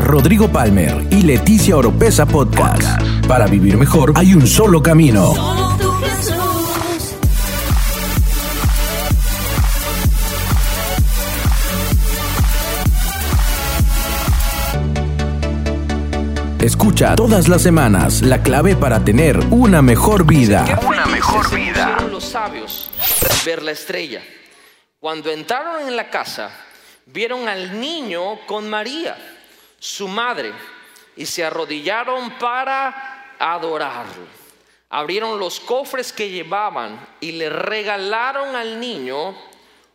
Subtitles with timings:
[0.00, 3.02] Rodrigo Palmer y Leticia Oropesa Podcast.
[3.26, 5.34] Para vivir mejor hay un solo camino.
[16.60, 20.78] Escucha todas las semanas la clave para tener una mejor vida.
[20.86, 21.96] Una mejor vida.
[22.10, 22.88] Los sabios
[23.44, 24.22] ver la estrella.
[25.00, 26.50] Cuando entraron en la casa,
[27.06, 29.16] vieron al niño con María,
[29.82, 30.52] su madre,
[31.16, 34.28] y se arrodillaron para adorarlo.
[34.90, 39.36] Abrieron los cofres que llevaban y le regalaron al niño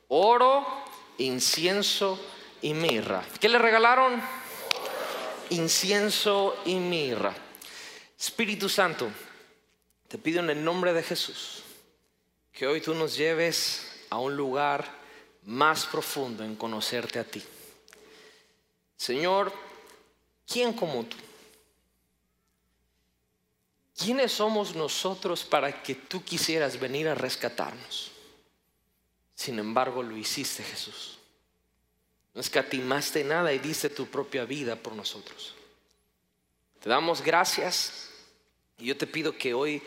[0.10, 0.68] oro,
[1.20, 2.20] incienso
[2.62, 3.24] y mirra.
[3.40, 4.22] ¿Qué le regalaron?
[5.52, 7.34] Incienso y mirra.
[8.20, 9.10] Espíritu Santo,
[10.10, 11.64] te pido en el nombre de Jesús
[12.52, 14.84] que hoy tú nos lleves a un lugar
[15.46, 17.42] más profundo en conocerte a ti.
[18.98, 19.54] Señor,
[20.48, 21.18] ¿quién como tú?
[23.98, 28.12] ¿Quiénes somos nosotros para que tú quisieras venir a rescatarnos?
[29.34, 31.18] Sin embargo, lo hiciste Jesús.
[32.34, 35.56] No escatimaste nada y diste tu propia vida por nosotros.
[36.80, 38.10] Te damos gracias
[38.78, 39.82] y yo te pido que hoy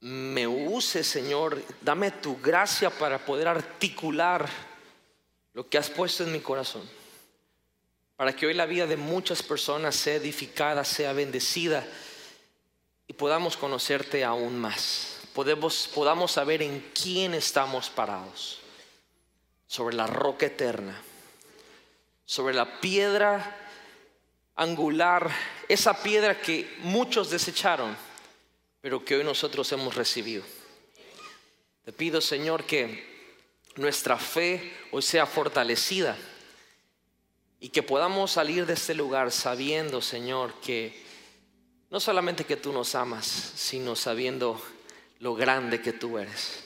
[0.00, 4.48] me use, Señor, dame tu gracia para poder articular
[5.52, 6.88] lo que has puesto en mi corazón.
[8.20, 11.86] Para que hoy la vida de muchas personas sea edificada, sea bendecida
[13.06, 15.20] y podamos conocerte aún más.
[15.32, 18.58] Podemos, podamos saber en quién estamos parados.
[19.66, 21.00] Sobre la roca eterna,
[22.26, 23.56] sobre la piedra
[24.54, 25.30] angular,
[25.66, 27.96] esa piedra que muchos desecharon
[28.82, 30.44] pero que hoy nosotros hemos recibido.
[31.86, 33.32] Te pido, Señor, que
[33.76, 36.18] nuestra fe hoy sea fortalecida
[37.60, 40.98] y que podamos salir de este lugar sabiendo, Señor, que
[41.90, 44.60] no solamente que tú nos amas, sino sabiendo
[45.18, 46.64] lo grande que tú eres.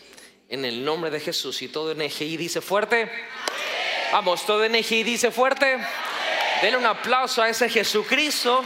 [0.48, 3.10] En el nombre de Jesús y todo NGI dice fuerte.
[4.12, 5.78] Vamos, todo NGI dice fuerte.
[6.62, 8.62] Denle un aplauso a ese Jesucristo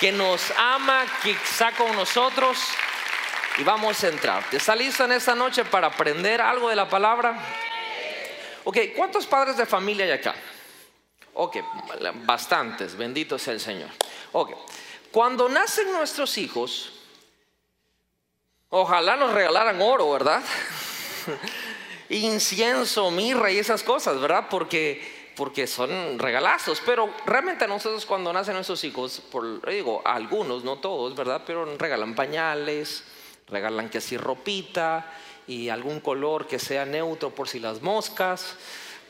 [0.00, 2.58] que nos ama, que está con nosotros.
[3.58, 4.44] Y vamos a entrar.
[4.50, 7.38] ¿Está listo en esta noche para aprender algo de la palabra?
[8.64, 10.34] Ok, ¿cuántos padres de familia hay acá?
[11.38, 11.58] Ok,
[12.24, 13.90] bastantes, bendito sea el Señor.
[14.32, 14.52] Ok,
[15.12, 16.92] cuando nacen nuestros hijos,
[18.70, 20.42] ojalá nos regalaran oro, ¿verdad?
[22.08, 24.46] Incienso, mirra y esas cosas, ¿verdad?
[24.48, 30.78] Porque porque son regalazos, pero realmente nosotros cuando nacen nuestros hijos, por, digo, algunos, no
[30.78, 31.42] todos, ¿verdad?
[31.46, 33.04] Pero regalan pañales,
[33.46, 35.12] regalan que así ropita
[35.46, 38.56] y algún color que sea neutro por si las moscas,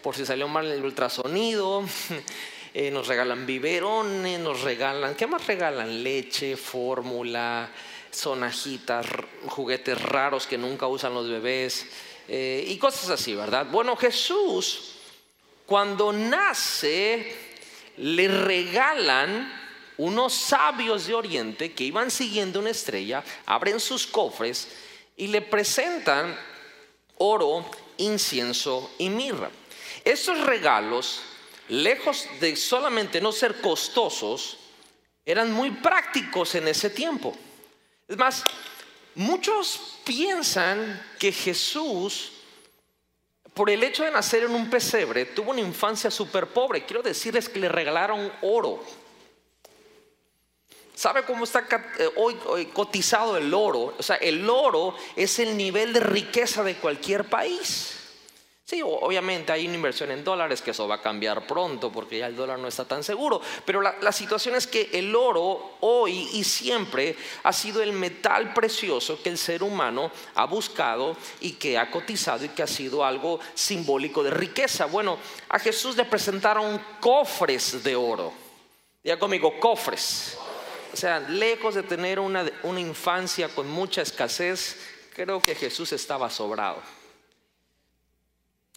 [0.06, 1.82] por si salió mal el ultrasonido,
[2.74, 6.04] eh, nos regalan biberones, nos regalan, ¿qué más regalan?
[6.04, 7.68] Leche, fórmula,
[8.08, 9.04] sonajitas,
[9.48, 11.86] juguetes raros que nunca usan los bebés
[12.28, 13.66] eh, y cosas así, ¿verdad?
[13.68, 14.92] Bueno, Jesús
[15.66, 17.34] cuando nace,
[17.96, 19.60] le regalan
[19.96, 24.68] unos sabios de Oriente que iban siguiendo una estrella, abren sus cofres
[25.16, 26.38] y le presentan
[27.18, 29.50] oro, incienso y mirra.
[30.06, 31.20] Estos regalos,
[31.68, 34.56] lejos de solamente no ser costosos,
[35.24, 37.36] eran muy prácticos en ese tiempo.
[38.06, 38.44] Es más,
[39.16, 42.30] muchos piensan que Jesús
[43.52, 46.84] por el hecho de nacer en un pesebre, tuvo una infancia súper pobre.
[46.84, 48.84] Quiero decirles que le regalaron oro.
[50.94, 51.66] ¿Sabe cómo está
[51.98, 53.94] eh, hoy, hoy, cotizado el oro?
[53.98, 57.95] O sea, el oro es el nivel de riqueza de cualquier país.
[58.69, 62.27] Sí, obviamente hay una inversión en dólares que eso va a cambiar pronto porque ya
[62.27, 66.43] el dólar no está tan seguro, pero la, situación es que el oro hoy y
[66.43, 71.93] siempre ha sido el metal precioso que el ser humano ha buscado y que ha
[71.93, 74.87] cotizado y que ha sido algo simbólico de riqueza.
[74.87, 75.16] Bueno,
[75.48, 78.33] a Jesús le presentaron cofres de oro.
[79.04, 80.36] Ya conmigo, cofres.
[80.92, 84.77] O sea, lejos de tener una, una infancia con mucha escasez,
[85.15, 86.96] creo que Jesús estaba sobrado.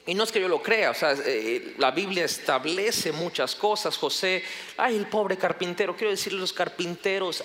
[0.09, 3.95] Y no es que yo lo crea, o sea, eh, la Biblia establece muchas cosas.
[3.95, 4.43] José,
[4.75, 7.43] ay, el pobre carpintero, quiero decirle, los carpinteros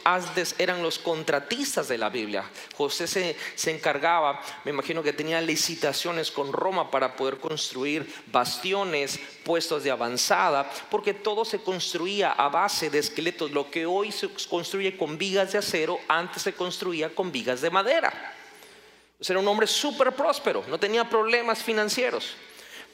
[0.56, 2.50] eran los contratistas de la Biblia.
[2.74, 9.20] José se, se encargaba, me imagino que tenía licitaciones con Roma para poder construir bastiones,
[9.44, 13.50] puestos de avanzada, porque todo se construía a base de esqueletos.
[13.50, 17.68] Lo que hoy se construye con vigas de acero, antes se construía con vigas de
[17.68, 18.34] madera.
[19.20, 22.34] Era un hombre súper próspero, no tenía problemas financieros.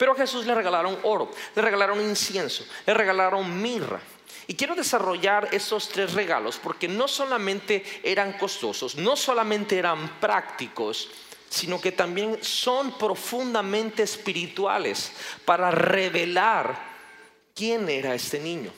[0.01, 3.99] Pero a Jesús le regalaron oro, le regalaron incienso, le regalaron mirra.
[4.47, 11.11] Y quiero desarrollar esos tres regalos porque no solamente eran costosos, no solamente eran prácticos,
[11.51, 15.11] sino que también son profundamente espirituales
[15.45, 16.81] para revelar
[17.53, 18.71] quién era este niño.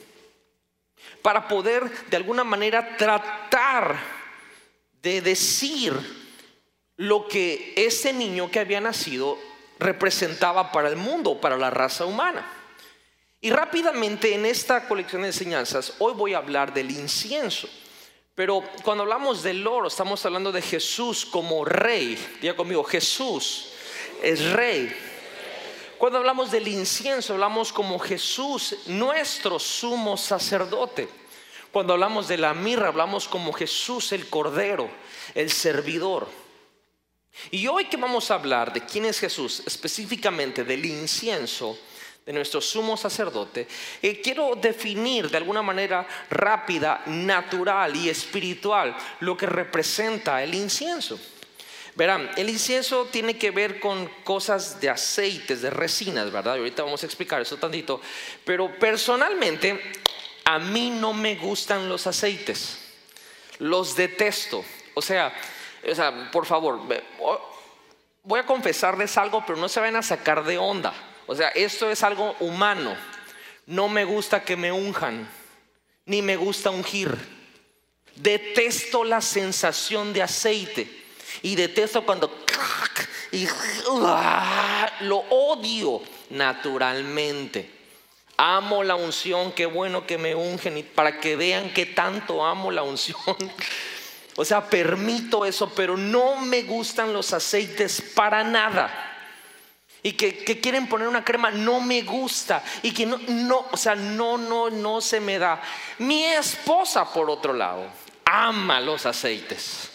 [1.22, 3.96] Para poder de alguna manera tratar
[5.00, 5.94] de decir
[6.98, 9.53] lo que ese niño que había nacido
[9.84, 12.44] representaba para el mundo, para la raza humana.
[13.40, 17.68] Y rápidamente en esta colección de enseñanzas, hoy voy a hablar del incienso.
[18.34, 22.18] Pero cuando hablamos del oro, estamos hablando de Jesús como rey.
[22.40, 23.68] Diga conmigo, Jesús
[24.22, 24.92] es rey.
[25.98, 31.08] Cuando hablamos del incienso, hablamos como Jesús, nuestro sumo sacerdote.
[31.70, 34.88] Cuando hablamos de la mirra, hablamos como Jesús el Cordero,
[35.34, 36.26] el servidor.
[37.50, 41.78] Y hoy que vamos a hablar de quién es Jesús, específicamente del incienso,
[42.24, 43.68] de nuestro sumo sacerdote,
[44.00, 51.20] eh, quiero definir de alguna manera rápida, natural y espiritual lo que representa el incienso.
[51.96, 56.56] Verán, el incienso tiene que ver con cosas de aceites, de resinas, ¿verdad?
[56.56, 58.00] Y ahorita vamos a explicar eso tantito.
[58.44, 59.80] Pero personalmente,
[60.44, 62.78] a mí no me gustan los aceites.
[63.58, 64.64] Los detesto.
[64.94, 65.32] O sea,
[65.90, 66.80] o sea por favor,
[68.22, 70.92] voy a confesarles algo, pero no se vayan a sacar de onda.
[71.26, 72.96] O sea, esto es algo humano.
[73.66, 75.28] No me gusta que me unjan,
[76.06, 77.16] ni me gusta ungir.
[78.16, 81.04] Detesto la sensación de aceite
[81.42, 82.44] y detesto cuando
[83.32, 83.48] y
[85.00, 86.00] lo odio
[86.30, 87.70] naturalmente.
[88.36, 92.82] Amo la unción, qué bueno que me ungen para que vean que tanto amo la
[92.82, 93.16] unción.
[94.36, 99.12] O sea, permito eso, pero no me gustan los aceites para nada.
[100.02, 102.62] Y que, quieren poner una crema, no me gusta.
[102.82, 105.62] Y que no, no, o sea, no, no, no se me da.
[105.98, 107.86] Mi esposa, por otro lado,
[108.24, 109.90] ama los aceites.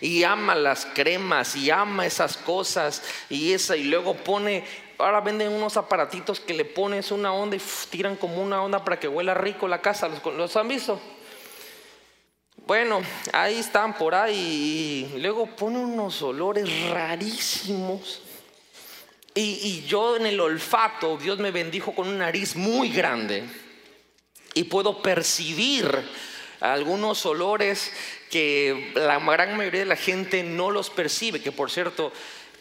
[0.00, 4.64] Y ama las cremas y ama esas cosas y esa y luego pone
[4.98, 8.98] ahora venden unos aparatitos que le pones una onda y tiran como una onda para
[8.98, 10.08] que huela rico la casa.
[10.08, 11.00] Los, los han visto
[12.66, 18.22] bueno ahí están por ahí y luego pone unos olores rarísimos.
[19.34, 23.44] Y, yo en el olfato, Dios me bendijo con una nariz muy grande.
[24.52, 25.90] Y puedo percibir
[26.60, 27.90] algunos olores
[28.30, 32.12] que la gran mayoría de la gente no los percibe, que por cierto,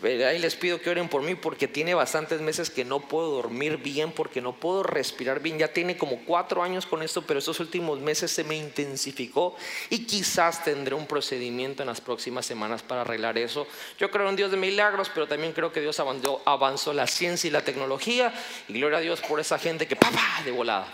[0.03, 3.77] Ahí les pido que oren por mí porque tiene bastantes meses que no puedo dormir
[3.77, 5.59] bien, porque no puedo respirar bien.
[5.59, 9.56] Ya tiene como cuatro años con esto, pero estos últimos meses se me intensificó
[9.92, 13.68] y quizás tendré un procedimiento en las próximas semanas para arreglar eso.
[14.00, 17.48] Yo creo en Dios de milagros, pero también creo que Dios avanzó, avanzó la ciencia
[17.48, 18.33] y la tecnología
[18.68, 20.88] y gloria a Dios por esa gente que papá de volada.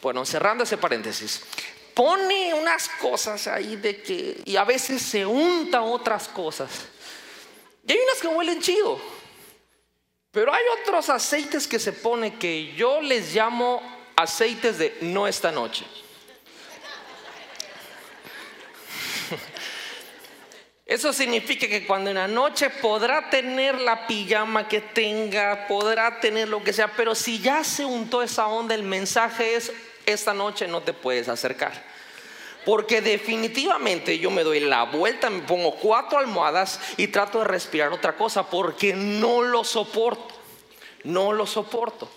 [0.00, 1.42] Bueno, cerrando ese paréntesis,
[1.92, 6.70] pone unas cosas ahí de que y a veces se unta otras cosas
[7.88, 9.00] y hay unas que huelen chido.
[10.30, 13.80] Pero hay otros aceites que se pone que yo les llamo
[14.14, 15.86] aceites de no esta noche.
[20.84, 26.48] Eso significa que cuando en la noche podrá tener la pijama que tenga, podrá tener
[26.48, 29.72] lo que sea, pero si ya se untó esa onda, el mensaje es,
[30.04, 31.97] esta noche no te puedes acercar.
[32.64, 37.92] Porque definitivamente yo me doy la vuelta, me pongo cuatro almohadas y trato de respirar
[37.92, 40.34] otra cosa porque no lo soporto.
[41.04, 42.10] No lo soporto.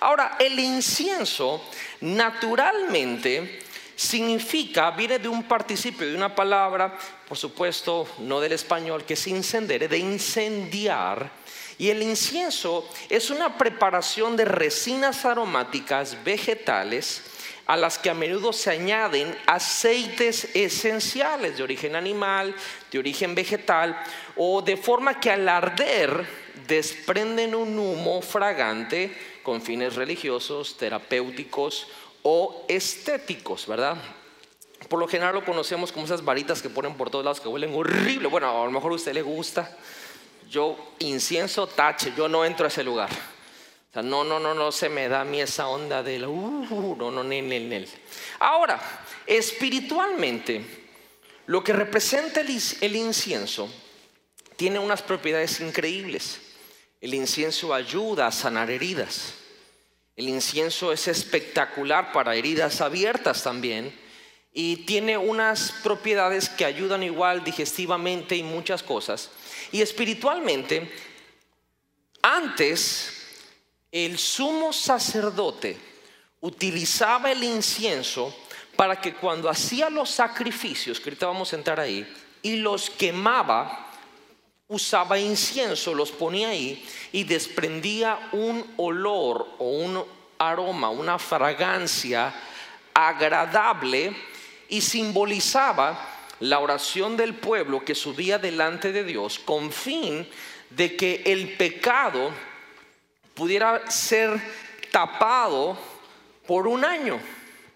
[0.00, 1.62] Ahora, el incienso
[2.00, 3.60] naturalmente
[3.96, 6.98] significa, viene de un participio, de una palabra,
[7.28, 11.30] por supuesto, no del español, que es incendere, de incendiar.
[11.78, 17.22] Y el incienso es una preparación de resinas aromáticas vegetales
[17.66, 22.54] a las que a menudo se añaden aceites esenciales de origen animal,
[22.90, 23.98] de origen vegetal,
[24.36, 26.26] o de forma que al arder
[26.66, 31.86] desprenden un humo fragante con fines religiosos, terapéuticos
[32.22, 33.96] o estéticos, ¿verdad?
[34.88, 37.74] Por lo general lo conocemos como esas varitas que ponen por todos lados que huelen
[37.74, 38.28] horrible.
[38.28, 39.74] Bueno, a lo mejor a usted le gusta.
[40.50, 43.08] Yo incienso tache, yo no entro a ese lugar
[44.02, 47.22] no, no, no, no se me da a mí esa onda de uh, no, no,
[47.22, 47.88] nel, nel, nel.
[48.40, 48.80] Ahora,
[49.26, 50.64] espiritualmente,
[51.46, 53.72] lo que representa el incienso
[54.56, 56.40] tiene unas propiedades increíbles.
[57.00, 59.34] El incienso ayuda a sanar heridas.
[60.16, 63.94] El incienso es espectacular para heridas abiertas también.
[64.52, 69.30] Y tiene unas propiedades que ayudan igual digestivamente y muchas cosas.
[69.70, 70.90] Y espiritualmente,
[72.22, 73.13] antes
[73.94, 75.78] el sumo sacerdote
[76.40, 78.34] utilizaba el incienso
[78.74, 82.04] para que cuando hacía los sacrificios, que ahorita vamos a entrar ahí,
[82.42, 83.86] y los quemaba,
[84.66, 90.04] usaba incienso, los ponía ahí y desprendía un olor o un
[90.38, 92.34] aroma, una fragancia
[92.92, 94.12] agradable
[94.68, 96.04] y simbolizaba
[96.40, 100.28] la oración del pueblo que subía delante de Dios con fin
[100.70, 102.32] de que el pecado
[103.34, 104.40] pudiera ser
[104.90, 105.76] tapado
[106.46, 107.20] por un año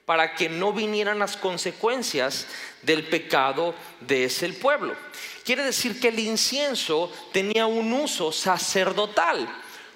[0.04, 2.46] para que no vinieran las consecuencias
[2.80, 4.96] del pecado de ese pueblo.
[5.44, 9.46] Quiere decir que el incienso tenía un uso sacerdotal.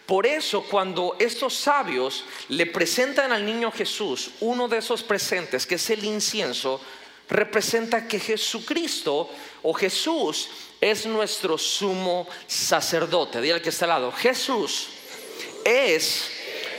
[0.04, 5.76] Por eso cuando estos sabios le presentan al niño Jesús uno de esos presentes, que
[5.76, 6.80] es el incienso,
[7.30, 9.30] representa que Jesucristo
[9.62, 10.50] o Jesús
[10.80, 13.40] es nuestro sumo sacerdote.
[13.40, 14.88] Dile que está al lado, Jesús
[15.64, 16.30] es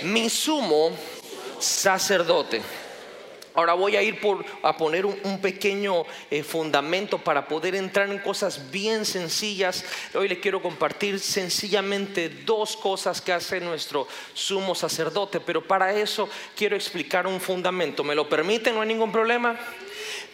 [0.01, 0.91] mi sumo
[1.59, 2.61] sacerdote.
[3.55, 8.17] Ahora voy a ir por, a poner un, pequeño eh, fundamento para poder entrar en
[8.17, 9.85] cosas bien sencillas.
[10.15, 16.27] Hoy le quiero compartir sencillamente dos cosas que hace nuestro sumo sacerdote, pero para eso
[16.55, 18.03] quiero explicar un fundamento.
[18.03, 18.73] ¿Me lo permiten?
[18.73, 19.55] ¿No hay ningún problema?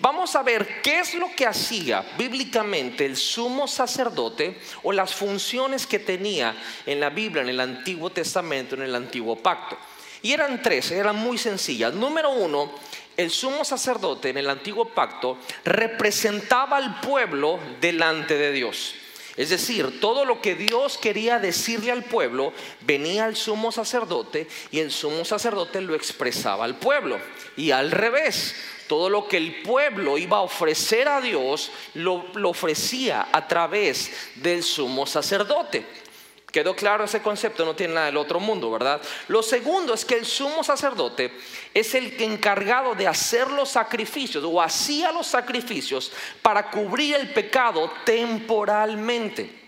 [0.02, 5.86] Vamos a ver qué es lo que hacía bíblicamente el sumo sacerdote o las funciones
[5.86, 9.78] que tenía en la Biblia, en el Antiguo Testamento, en el Antiguo Pacto.
[10.22, 11.94] Y eran tres, eran muy sencillas.
[11.94, 12.72] Número uno,
[13.18, 18.96] el sumo sacerdote en el antiguo pacto representaba al pueblo delante de Dios.
[19.36, 24.80] Es decir, todo lo que Dios quería decirle al pueblo, venía al sumo sacerdote y
[24.80, 27.20] el sumo sacerdote lo expresaba al pueblo.
[27.56, 28.56] Y al revés,
[28.90, 34.64] todo lo que el pueblo iba a ofrecer a Dios, lo, ofrecía a través del
[34.64, 35.86] sumo sacerdote.
[36.52, 37.64] ¿Quedó claro ese concepto?
[37.64, 39.00] No tiene nada del otro mundo, ¿verdad?
[39.28, 41.32] Lo segundo es que el sumo sacerdote
[41.72, 47.92] es el encargado de hacer los sacrificios o hacía los sacrificios para cubrir el pecado
[48.04, 49.60] temporalmente.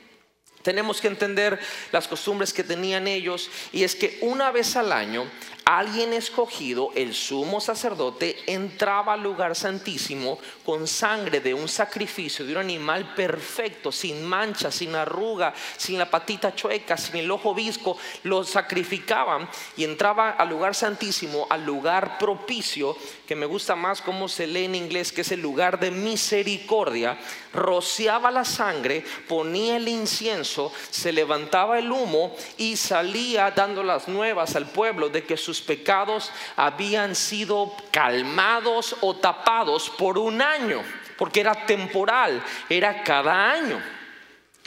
[0.64, 1.60] Tenemos que entender
[1.92, 5.30] las costumbres que tenían ellos y es que una vez al año
[5.66, 12.54] alguien escogido, el sumo sacerdote, entraba al lugar santísimo con sangre de un sacrificio, de
[12.54, 17.98] un animal perfecto, sin mancha, sin arruga, sin la patita chueca, sin el ojo visco,
[18.24, 24.28] lo sacrificaban y entraba al lugar santísimo, al lugar propicio, que me gusta más como
[24.28, 27.18] se lee en inglés, que es el lugar de misericordia,
[27.54, 34.56] rociaba la sangre, ponía el incienso, se levantaba el humo y salía dando las nuevas
[34.56, 40.82] al pueblo de que sus pecados habían sido calmados o tapados por un año,
[41.18, 43.84] porque era temporal, era cada año.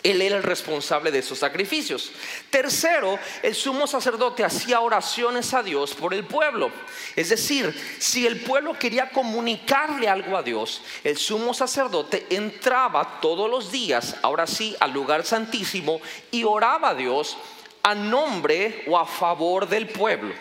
[0.02, 2.12] Él era el responsable de esos sacrificios.
[2.50, 6.70] Tercero, el sumo sacerdote hacía oraciones a Dios por el pueblo.
[7.16, 13.48] Es decir, si el pueblo quería comunicarle algo a Dios, el sumo sacerdote entraba todos
[13.48, 17.38] los días, ahora sí, al lugar santísimo y oraba a Dios
[17.82, 20.34] a nombre o a favor del pueblo.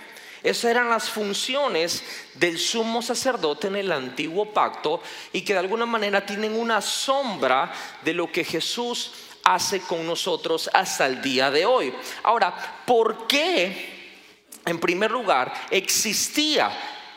[0.43, 2.03] Esas eran las funciones
[2.35, 7.71] del sumo sacerdote en el antiguo pacto y que de alguna manera tienen una sombra
[8.03, 11.93] de lo que Jesús hace con nosotros hasta el día de hoy.
[12.23, 12.53] Ahora,
[12.85, 14.19] ¿por qué,
[14.65, 16.71] en primer lugar, existía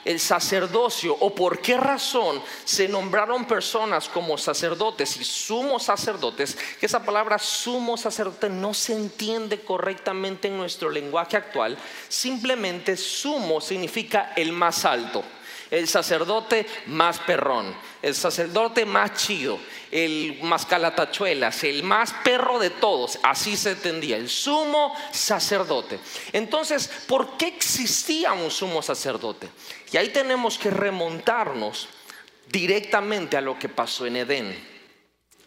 [0.07, 6.87] el sacerdocio o por qué razón se nombraron personas como sacerdotes y sumos sacerdotes, que
[6.87, 11.77] esa palabra sumo sacerdote no se entiende correctamente en nuestro lenguaje actual,
[12.09, 15.23] simplemente sumo significa el más alto
[15.71, 19.59] el sacerdote más perrón, el sacerdote más chido,
[19.91, 25.99] el más calatachuelas, el más perro de todos, así se entendía, el sumo sacerdote.
[26.33, 29.49] Entonces, ¿por qué existía un sumo sacerdote?
[29.93, 31.89] Y ahí tenemos que remontarnos
[32.49, 34.77] directamente a lo que pasó en Edén.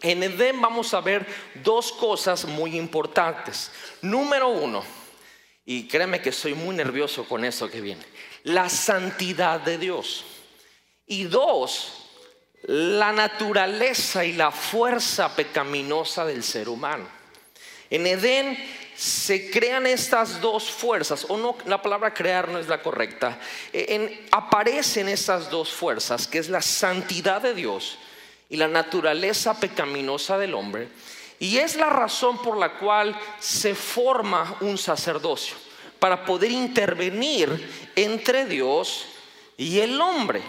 [0.02, 1.26] En Edén vamos a ver
[1.62, 3.70] dos cosas muy importantes.
[4.02, 4.82] Número uno,
[5.66, 8.04] y créeme que soy muy nervioso con eso que viene
[8.44, 10.24] la santidad de Dios.
[11.06, 12.06] Y dos,
[12.62, 17.08] la naturaleza y la fuerza pecaminosa del ser humano.
[17.90, 18.56] En Edén
[19.00, 23.40] se crean estas dos fuerzas, o no, la palabra crear no es la correcta,
[23.72, 27.96] en, aparecen estas dos fuerzas, que es la santidad de Dios
[28.50, 30.88] y la naturaleza pecaminosa del hombre,
[31.38, 35.56] y es la razón por la cual se forma un sacerdocio
[35.98, 39.06] para poder intervenir entre Dios
[39.56, 40.42] y el hombre.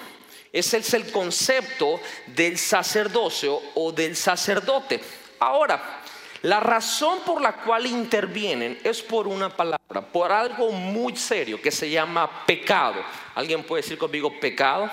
[0.51, 4.99] Ese es el concepto del sacerdocio o del sacerdote.
[5.39, 6.00] Ahora,
[6.43, 11.71] La razón por la cual intervienen es por una palabra, por algo muy serio que
[11.71, 13.03] se llama pecado.
[13.35, 14.89] ¿Alguien puede decir conmigo pecado?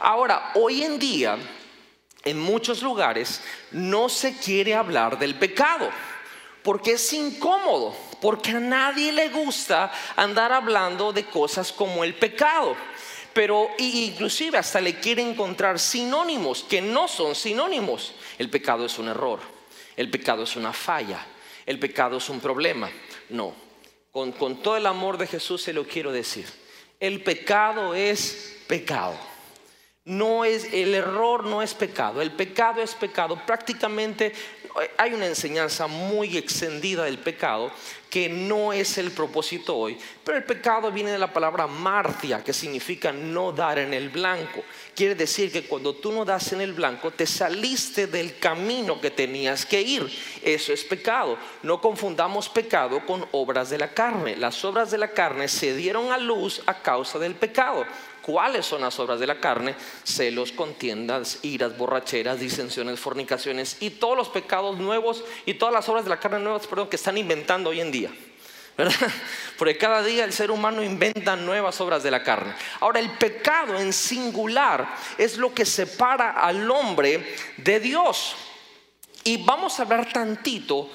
[0.00, 1.38] Ahora, hoy en día,
[2.24, 5.88] en muchos lugares, no se quiere hablar del pecado
[6.64, 12.74] porque es incómodo, porque a nadie le gusta andar hablando de cosas como el pecado.
[13.34, 18.14] Pero inclusive hasta le quiere encontrar sinónimos que no son sinónimos.
[18.38, 19.40] El pecado es un error,
[19.96, 21.24] el pecado es una falla,
[21.66, 22.90] el pecado es un problema.
[23.30, 23.54] No,
[24.10, 26.46] con, con todo el amor de Jesús se lo quiero decir.
[27.00, 29.18] El pecado es pecado.
[30.04, 33.40] No es el error no es pecado, el pecado es pecado.
[33.46, 34.34] Prácticamente
[34.96, 37.70] hay una enseñanza muy extendida del pecado
[38.10, 42.52] que no es el propósito hoy, pero el pecado viene de la palabra martia, que
[42.52, 44.62] significa no dar en el blanco.
[44.94, 49.10] Quiere decir que cuando tú no das en el blanco, te saliste del camino que
[49.10, 50.08] tenías que ir.
[50.42, 51.36] Eso es pecado.
[51.64, 54.36] No confundamos pecado con obras de la carne.
[54.36, 57.84] Las obras de la carne se dieron a luz a causa del pecado.
[58.24, 59.74] ¿Cuáles son las obras de la carne?
[60.02, 66.04] Celos, contiendas, iras, borracheras, disensiones, fornicaciones y todos los pecados nuevos y todas las obras
[66.04, 68.10] de la carne nuevas, perdón, que están inventando hoy en día.
[68.78, 68.94] ¿verdad?
[69.58, 72.54] Porque cada día el ser humano inventa nuevas obras de la carne.
[72.80, 74.88] Ahora, el pecado en singular
[75.18, 78.36] es lo que separa al hombre de Dios.
[79.22, 80.88] Y vamos a hablar tantito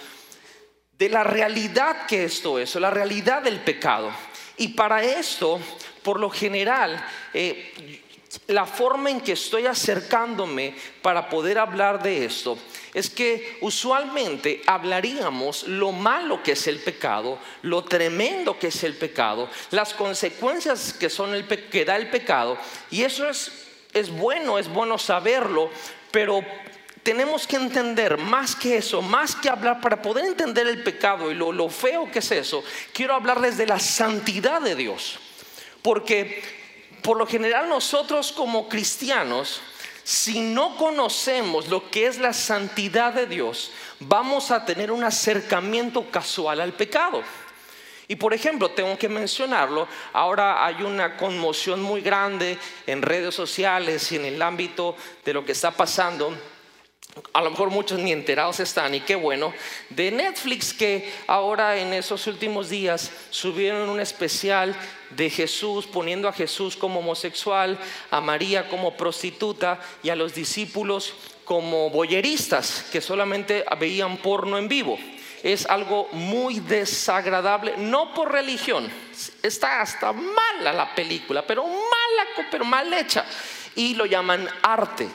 [0.97, 4.11] de la realidad que esto es, o la realidad del pecado.
[4.57, 5.61] Y para esto
[6.09, 8.01] por lo general, eh,
[8.47, 10.73] la forma en que estoy acercándome
[11.03, 12.57] para poder hablar de esto
[12.95, 18.95] es que usualmente hablaríamos lo malo que es el pecado, lo tremendo que es el
[18.95, 22.57] pecado, las consecuencias que, son el, que da el pecado,
[22.89, 23.51] y eso es,
[23.93, 25.69] es bueno, es bueno saberlo,
[26.09, 26.43] pero
[27.03, 31.35] tenemos que entender más que eso, más que hablar, para poder entender el pecado y
[31.35, 32.63] lo, lo feo que es eso,
[32.93, 35.19] quiero hablarles de la santidad de Dios.
[35.81, 36.41] Porque
[37.01, 39.61] por lo general nosotros como cristianos,
[40.03, 46.09] si no conocemos lo que es la santidad de Dios, vamos a tener un acercamiento
[46.09, 47.23] casual al pecado.
[48.07, 54.11] Y por ejemplo, tengo que mencionarlo, ahora hay una conmoción muy grande en redes sociales
[54.11, 56.35] y en el ámbito de lo que está pasando
[57.33, 59.53] a lo mejor muchos ni enterados están, y qué bueno,
[59.89, 64.75] de Netflix que ahora en esos últimos días subieron un especial
[65.11, 67.77] de Jesús, poniendo a Jesús como homosexual,
[68.11, 71.13] a María como prostituta y a los discípulos
[71.45, 74.99] como boyeristas que solamente veían porno en vivo.
[75.41, 78.91] Es algo muy desagradable, no por religión,
[79.41, 83.25] está hasta mala la película, pero mala, pero mal hecha,
[83.75, 85.07] y lo llaman arte.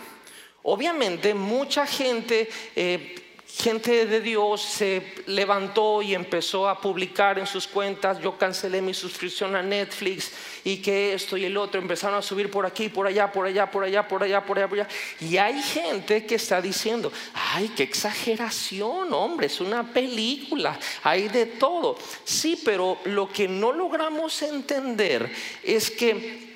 [0.67, 7.67] Obviamente mucha gente, eh, gente de Dios se levantó y empezó a publicar en sus
[7.67, 10.33] cuentas, yo cancelé mi suscripción a Netflix
[10.65, 13.71] y que esto y el otro, empezaron a subir por aquí, por allá, por allá,
[13.71, 14.89] por allá, por allá, por allá, por allá.
[15.21, 21.45] Y hay gente que está diciendo, ay, qué exageración, hombre, es una película, hay de
[21.45, 21.99] todo.
[22.25, 25.31] Sí, pero lo que no logramos entender
[25.63, 26.54] es que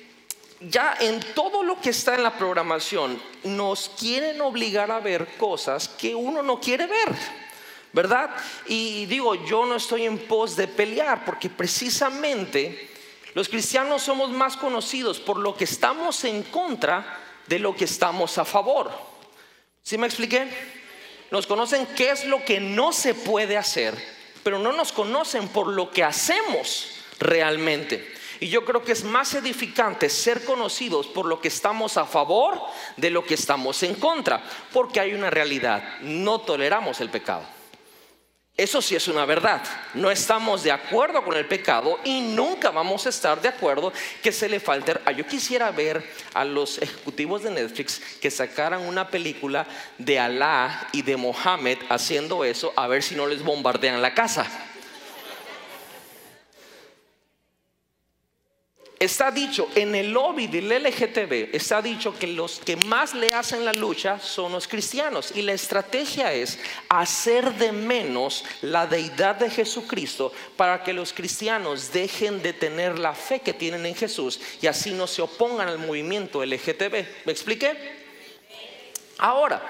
[0.59, 5.87] ya en todo lo que está en la programación nos quieren obligar a ver cosas
[5.87, 7.15] que uno no quiere ver.
[7.91, 8.29] ¿Verdad?
[8.67, 12.87] Y digo, yo no estoy en pos de pelear porque precisamente
[13.33, 18.37] los cristianos somos más conocidos por lo que estamos en contra de lo que estamos
[18.37, 18.91] a favor.
[19.81, 20.47] ¿Sí me expliqué?
[21.31, 23.95] Nos conocen qué es lo que no se puede hacer,
[24.43, 28.18] pero no nos conocen por lo que hacemos realmente.
[28.39, 32.59] Y yo creo que es más edificante ser conocidos por lo que estamos a favor
[32.95, 37.43] de lo que estamos en contra, porque hay una realidad, no toleramos el pecado.
[38.59, 39.63] Eso sí es una verdad.
[39.93, 44.33] No estamos de acuerdo con el pecado y nunca vamos a estar de acuerdo que
[44.33, 44.99] se le falte.
[45.05, 49.65] Ah, yo quisiera ver a los ejecutivos de Netflix que sacaran una película
[49.97, 54.45] de Alá y de Mohammed haciendo eso, a ver si no les bombardean la casa.
[58.99, 63.63] Está dicho en el lobby del LGTB, está dicho que los que más le hacen
[63.63, 65.31] la lucha son los cristianos.
[65.33, 66.59] Y la estrategia es
[66.89, 73.15] hacer de menos la deidad de Jesucristo para que los cristianos dejen de tener la
[73.15, 77.23] fe que tienen en Jesús y así no se opongan al movimiento LGTB.
[77.23, 77.99] ¿Me expliqué?
[79.17, 79.61] Ahora,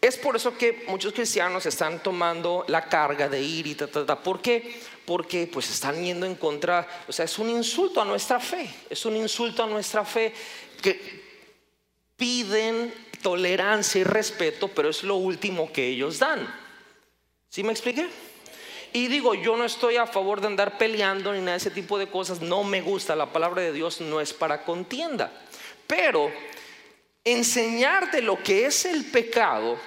[0.00, 4.06] es por eso que muchos cristianos están tomando la carga de ir y ta, ta,
[4.06, 4.22] ta.
[4.22, 4.80] ¿Por qué?
[5.04, 9.04] Porque pues están yendo en contra, o sea, es un insulto a nuestra fe, es
[9.04, 10.32] un insulto a nuestra fe
[10.80, 11.22] que
[12.16, 16.52] piden tolerancia y respeto, pero es lo último que ellos dan.
[17.48, 18.08] ¿Sí me expliqué?
[18.92, 21.98] Y digo, yo no estoy a favor de andar peleando ni nada de ese tipo
[21.98, 22.40] de cosas.
[22.42, 23.16] No me gusta.
[23.16, 25.32] La palabra de Dios no es para contienda.
[25.86, 26.30] Pero
[27.24, 29.78] enseñarte lo que es el pecado,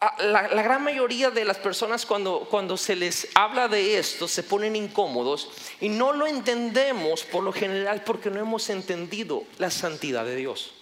[0.00, 4.74] la, gran mayoría de las personas cuando, cuando se les habla de esto se ponen
[4.74, 10.36] incómodos y no lo entendemos por lo general porque no hemos entendido la santidad de
[10.36, 10.72] Dios.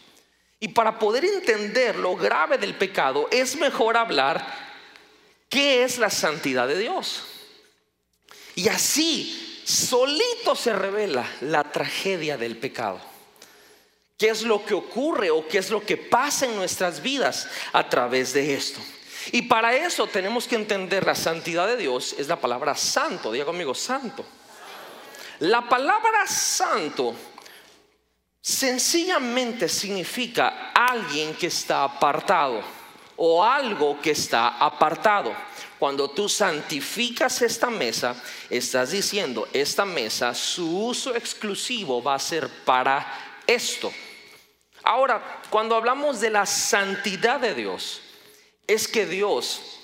[0.61, 4.47] Y para poder entender lo grave del pecado es mejor hablar
[5.49, 7.25] qué es la santidad de Dios.
[8.55, 13.01] Y así solito se revela la tragedia del pecado.
[14.17, 17.89] ¿Qué es lo que ocurre o qué es lo que pasa en nuestras vidas a
[17.89, 18.81] través de esto?
[19.33, 23.45] Y para eso tenemos que entender la santidad de Dios, es la palabra santo, diga
[23.45, 24.25] conmigo, santo.
[25.41, 27.15] La palabra santo
[28.41, 32.63] sencillamente significa alguien que está apartado
[33.17, 35.35] o algo que está apartado.
[35.79, 38.17] Cuando tú santificas esta mesa,
[38.51, 43.93] estás diciendo, esta mesa, su uso exclusivo va a ser para esto.
[44.83, 48.01] Ahora, cuando hablamos de la santidad de Dios,
[48.69, 49.81] es que Dios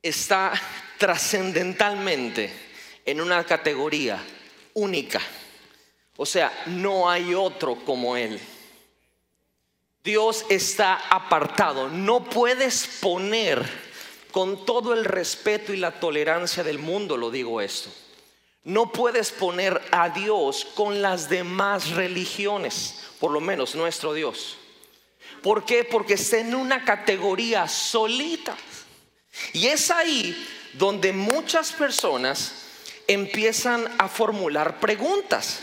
[0.00, 0.52] está
[0.98, 2.52] trascendentalmente
[3.04, 4.22] en una categoría
[4.74, 5.20] única.
[6.16, 8.38] O sea, no hay otro como Él.
[10.04, 11.88] Dios está apartado.
[11.88, 13.64] No puedes poner
[14.30, 17.90] con todo el respeto y la tolerancia del mundo, lo digo esto.
[18.64, 24.58] No puedes poner a Dios con las demás religiones por lo menos nuestro Dios.
[25.42, 25.84] ¿Por qué?
[25.84, 28.56] Porque está en una categoría solita.
[29.52, 30.36] Y es ahí
[30.74, 32.64] donde muchas personas
[33.06, 35.60] empiezan a formular preguntas.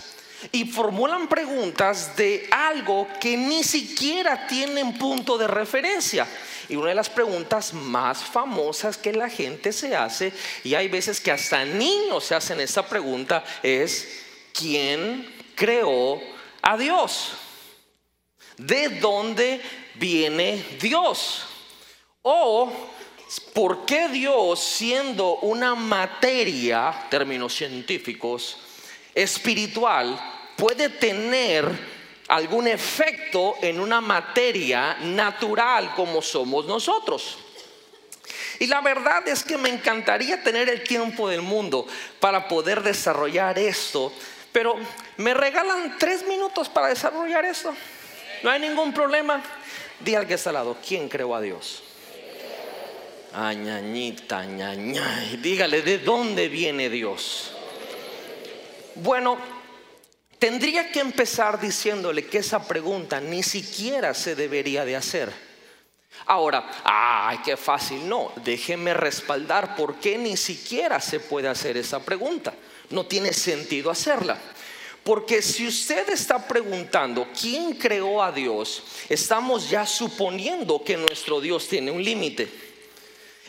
[0.51, 6.27] Y formulan preguntas de algo que ni siquiera tienen punto de referencia.
[6.67, 11.19] Y una de las preguntas más famosas que la gente se hace, y hay veces
[11.19, 16.19] que hasta niños se hacen esta pregunta, es, ¿quién creó
[16.61, 17.33] a Dios?
[18.61, 19.59] ¿De dónde
[19.95, 21.47] viene Dios?
[22.21, 22.71] O
[23.53, 28.59] ¿por qué Dios, siendo una materia, términos científicos,
[29.15, 30.19] espiritual,
[30.55, 31.65] puede tener
[32.27, 37.39] algún efecto en una materia natural como somos nosotros?
[38.59, 41.87] Y la verdad es que me encantaría tener el tiempo del mundo
[42.19, 44.13] para poder desarrollar esto,
[44.51, 44.75] pero
[45.17, 47.73] ¿me regalan tres minutos para desarrollar esto?
[48.43, 49.41] No hay ningún problema.
[49.99, 51.83] Di al que está al lado, ¿quién creó a Dios?
[53.33, 55.25] Añañita, ñaña.
[55.41, 57.51] Dígale, ¿de dónde viene Dios?
[58.95, 59.37] Bueno,
[60.37, 65.31] tendría que empezar diciéndole que esa pregunta ni siquiera se debería de hacer.
[66.25, 68.07] Ahora, ay, qué fácil.
[68.07, 72.53] No, déjeme respaldar por qué ni siquiera se puede hacer esa pregunta.
[72.89, 74.37] No tiene sentido hacerla.
[75.03, 81.67] Porque si usted está preguntando quién creó a Dios, estamos ya suponiendo que nuestro Dios
[81.67, 82.47] tiene un límite.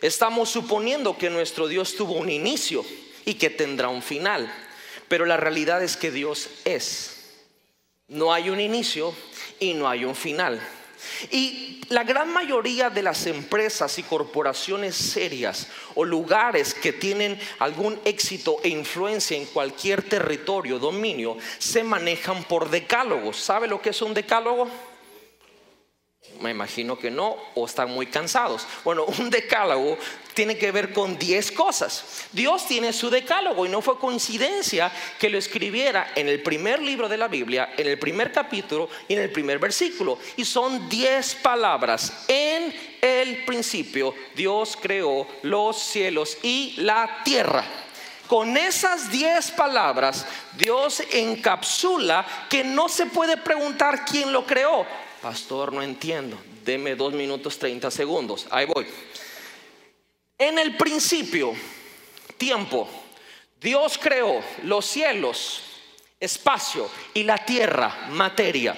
[0.01, 2.85] Estamos suponiendo que nuestro Dios tuvo un inicio
[3.25, 4.53] y que tendrá un final.
[5.09, 7.17] Pero la realidad es que Dios es.
[8.09, 9.15] No hay un inicio
[9.61, 10.61] y no hay un final.
[11.31, 17.99] Y la gran mayoría de las empresas y corporaciones serias o lugares que tienen algún
[18.05, 23.37] éxito e influencia en cualquier territorio, dominio, se manejan por decálogos.
[23.37, 24.69] ¿Sabe lo que es un decálogo?
[26.43, 28.67] Me imagino que no, o están muy cansados.
[28.83, 29.97] Bueno, un decálogo
[30.35, 32.27] tiene que ver con 10 cosas.
[32.33, 37.09] Dios tiene su decálogo y no fue coincidencia que lo escribiera en el primer libro
[37.09, 40.19] de la Biblia, en el primer capítulo y en el primer versículo.
[40.37, 42.25] Y son 10 palabras.
[42.27, 47.65] En el principio Dios creó los cielos y la tierra.
[48.27, 50.27] Con esas 10 palabras
[50.57, 54.87] Dios encapsula que no se puede preguntar quién lo creó
[55.23, 56.37] Pastor, no entiendo.
[56.65, 58.49] Deme dos minutos 30 segundos.
[58.51, 58.85] Ahí voy.
[60.37, 61.55] En el principio,
[62.37, 62.89] tiempo,
[63.61, 65.63] Dios creó los cielos,
[66.19, 68.77] espacio y la tierra, materia.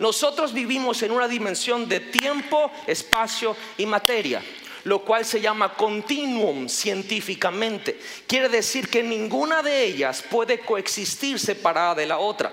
[0.00, 4.42] Nosotros vivimos en una dimensión de tiempo, espacio y materia,
[4.82, 8.00] lo cual se llama continuum científicamente.
[8.26, 12.52] Quiere decir que ninguna de ellas puede coexistir separada de la otra.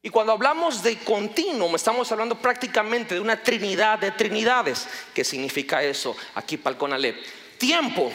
[0.00, 4.86] Y cuando hablamos de continuum, estamos hablando prácticamente de una trinidad de trinidades.
[5.12, 6.16] ¿Qué significa eso?
[6.34, 6.76] Aquí para
[7.58, 8.12] Tiempo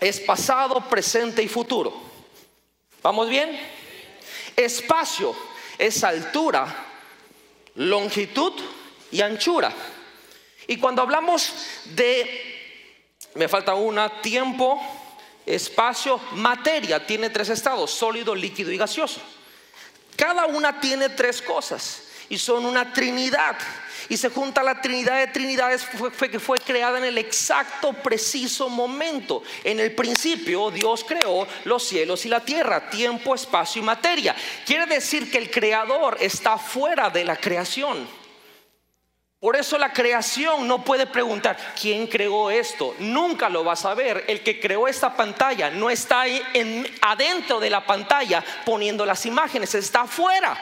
[0.00, 1.92] es pasado, presente y futuro.
[3.02, 3.60] ¿Vamos bien?
[4.56, 5.36] Espacio
[5.76, 6.86] es altura,
[7.74, 8.54] longitud
[9.10, 9.72] y anchura.
[10.66, 11.52] Y cuando hablamos
[11.84, 12.46] de
[13.34, 14.80] Me falta una, tiempo,
[15.46, 17.06] espacio, materia.
[17.06, 19.20] Tiene tres estados, sólido, líquido y gaseoso.
[20.20, 23.56] Cada una tiene tres cosas y son una trinidad.
[24.10, 25.86] Y se junta la trinidad de trinidades
[26.30, 29.42] que fue creada en el exacto, preciso momento.
[29.64, 34.36] En el principio Dios creó los cielos y la tierra, tiempo, espacio y materia.
[34.66, 38.06] Quiere decir que el creador está fuera de la creación.
[39.40, 42.94] Por eso la creación no puede preguntar, ¿quién creó esto?
[42.98, 44.26] Nunca lo va a saber.
[44.28, 46.42] El que creó esta pantalla no está ahí
[47.00, 50.58] adentro de la pantalla poniendo las imágenes, está afuera.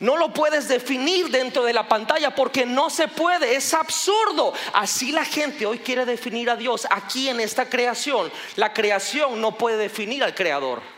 [0.00, 4.52] No lo puedes definir dentro de la pantalla porque no se puede, es absurdo.
[4.74, 8.30] Así la gente hoy quiere definir a Dios aquí en esta creación.
[8.56, 10.97] La creación no puede definir al creador.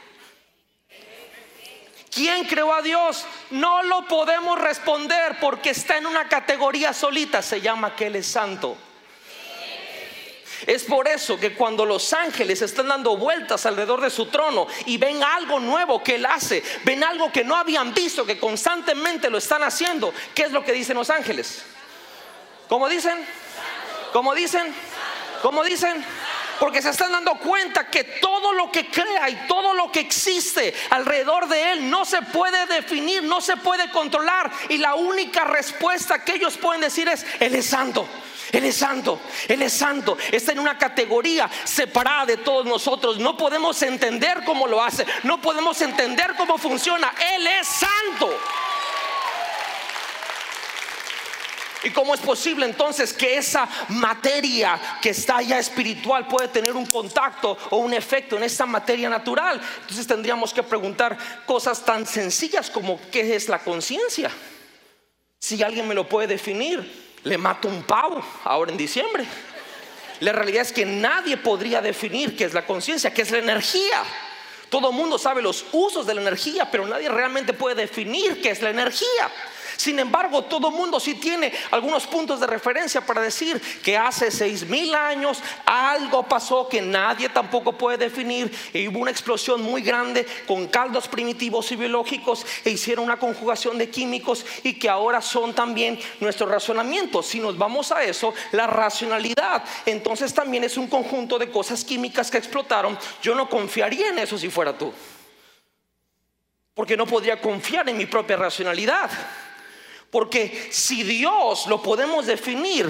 [2.11, 3.25] ¿Quién creó a Dios?
[3.51, 8.27] No lo podemos responder porque está en una categoría solita, se llama que Él es
[8.27, 8.77] santo.
[10.66, 14.99] Es por eso que cuando los ángeles están dando vueltas alrededor de su trono y
[14.99, 19.38] ven algo nuevo que Él hace, ven algo que no habían visto, que constantemente lo
[19.38, 21.64] están haciendo, ¿qué es lo que dicen los ángeles?
[22.68, 23.25] ¿Cómo dicen?
[24.12, 24.75] ¿Cómo dicen?
[25.42, 26.05] ¿Cómo dicen?
[26.61, 30.75] Porque se están dando cuenta que todo lo que crea y todo lo que existe
[30.90, 34.53] alrededor de Él no se puede definir, no se puede controlar.
[34.68, 38.07] Y la única respuesta que ellos pueden decir es, Él es santo.
[38.53, 40.18] Él es santo, Él es santo.
[40.31, 43.18] Está en una categoría separada de todos nosotros.
[43.18, 45.07] No podemos entender cómo lo hace.
[45.23, 47.14] No podemos entender cómo funciona.
[47.35, 48.37] Él es santo.
[51.83, 56.87] ¿Y cómo es posible entonces que esa materia que está ya espiritual puede tener un
[56.87, 59.61] contacto o un efecto en esa materia natural?
[59.81, 61.16] Entonces tendríamos que preguntar
[61.47, 64.31] cosas tan sencillas como qué es la conciencia.
[65.38, 69.25] Si alguien me lo puede definir, le mato un pavo ahora en diciembre.
[70.21, 74.03] La realidad es que nadie podría definir qué es la conciencia, qué es la energía.
[74.69, 78.51] Todo el mundo sabe los usos de la energía, pero nadie realmente puede definir qué
[78.51, 79.31] es la energía.
[79.81, 84.69] Sin embargo, todo mundo sí tiene algunos puntos de referencia para decir que hace seis
[84.69, 90.27] mil años algo pasó que nadie tampoco puede definir y hubo una explosión muy grande
[90.47, 95.55] con caldos primitivos y biológicos e hicieron una conjugación de químicos y que ahora son
[95.55, 97.23] también nuestro razonamiento.
[97.23, 102.31] Si nos vamos a eso, la racionalidad entonces también es un conjunto de cosas químicas
[102.31, 102.99] que explotaron.
[103.23, 104.93] Yo no confiaría en eso si fuera tú.
[106.75, 109.11] Porque no podría confiar en mi propia racionalidad.
[110.11, 112.88] Porque si Dios lo podemos definir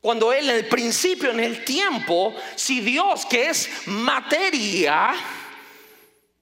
[0.00, 5.14] cuando Él en el principio, en el tiempo, si Dios que es materia,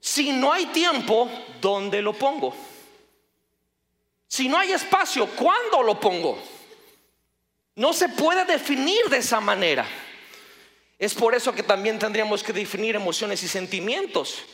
[0.01, 2.55] si no hay tiempo, ¿dónde lo pongo?
[4.27, 6.38] Si no hay espacio, ¿cuándo lo pongo?
[7.77, 9.87] No se puede definir de esa manera.
[10.99, 14.45] Es por eso que también tendríamos que definir emociones y sentimientos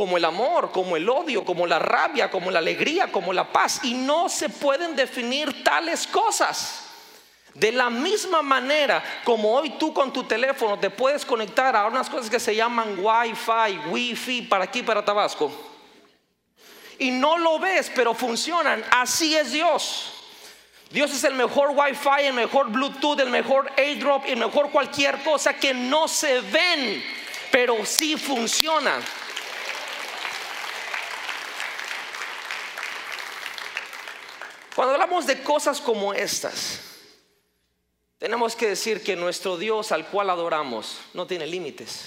[0.00, 3.80] como el amor, como el odio, como la rabia, como la alegría, como la paz.
[3.82, 6.86] Y no se pueden definir tales cosas.
[7.52, 12.08] De la misma manera como hoy tú con tu teléfono te puedes conectar a unas
[12.08, 15.52] cosas que se llaman Wi-Fi, Wi-Fi para aquí, para Tabasco.
[16.98, 18.82] Y no lo ves, pero funcionan.
[18.90, 20.14] Así es Dios.
[20.88, 25.52] Dios es el mejor Wi-Fi, el mejor Bluetooth, el mejor AirDrop, el mejor cualquier cosa
[25.52, 27.04] que no se ven,
[27.52, 29.02] pero sí funcionan.
[34.80, 36.80] Cuando hablamos de cosas como estas,
[38.16, 42.06] tenemos que decir que nuestro Dios al cual adoramos no tiene límites,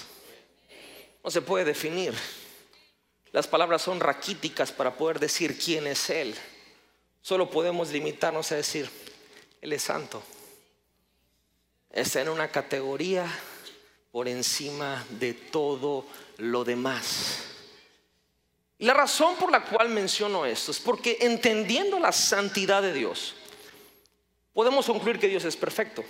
[1.22, 2.12] no se puede definir.
[3.30, 6.34] Las palabras son raquíticas para poder decir quién es Él.
[7.22, 8.90] Solo podemos limitarnos a decir,
[9.60, 10.20] Él es santo.
[11.92, 13.24] Está en una categoría
[14.10, 16.06] por encima de todo
[16.38, 17.53] lo demás.
[18.78, 23.34] La razón por la cual menciono esto es porque entendiendo la santidad de Dios,
[24.52, 26.04] podemos concluir que Dios es perfecto.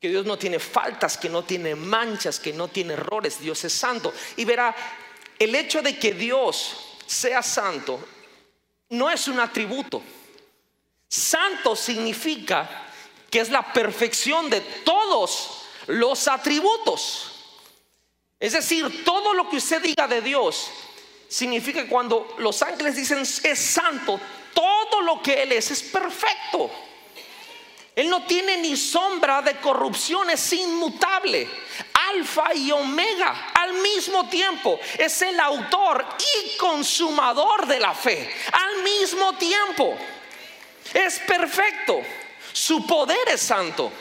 [0.00, 3.40] Que Dios no tiene faltas, que no tiene manchas, que no tiene errores.
[3.40, 4.12] Dios es santo.
[4.36, 4.74] Y verá,
[5.38, 8.04] el hecho de que Dios sea santo
[8.88, 10.02] no es un atributo.
[11.08, 12.88] Santo significa
[13.30, 17.31] que es la perfección de todos los atributos.
[18.42, 20.68] Es decir, todo lo que usted diga de Dios
[21.28, 24.18] significa que cuando los ángeles dicen es santo,
[24.52, 26.68] todo lo que Él es es perfecto.
[27.94, 31.48] Él no tiene ni sombra de corrupción, es inmutable.
[32.10, 34.80] Alfa y omega al mismo tiempo.
[34.98, 38.28] Es el autor y consumador de la fe.
[38.50, 39.96] Al mismo tiempo.
[40.92, 42.02] Es perfecto.
[42.52, 43.92] Su poder es santo.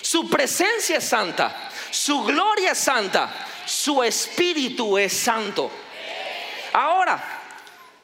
[0.00, 5.70] Su presencia es santa, su gloria es santa, su espíritu es santo.
[6.72, 7.22] Ahora,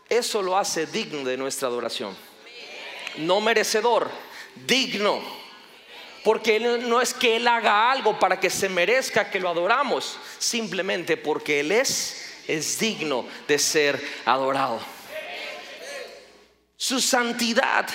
[0.09, 2.17] eso lo hace digno de nuestra adoración.
[3.19, 4.11] No merecedor,
[4.67, 5.21] digno.
[6.23, 11.17] Porque no es que Él haga algo para que se merezca que lo adoramos, simplemente
[11.17, 14.81] porque Él es, es digno de ser adorado.
[16.77, 17.87] Su santidad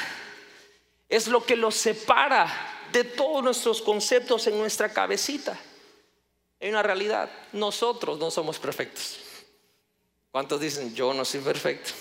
[1.10, 2.48] es lo que lo separa
[2.92, 5.58] de todos nuestros conceptos en nuestra cabecita.
[6.62, 9.18] Hay una realidad, nosotros no somos perfectos.
[10.32, 11.92] ¿Cuántos dicen, yo no soy perfecto?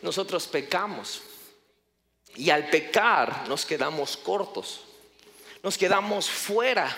[0.00, 1.22] Nosotros pecamos.
[2.34, 4.80] Y al pecar nos quedamos cortos,
[5.62, 6.96] nos quedamos fuera.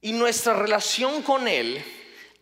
[0.00, 1.82] Y nuestra relación con Él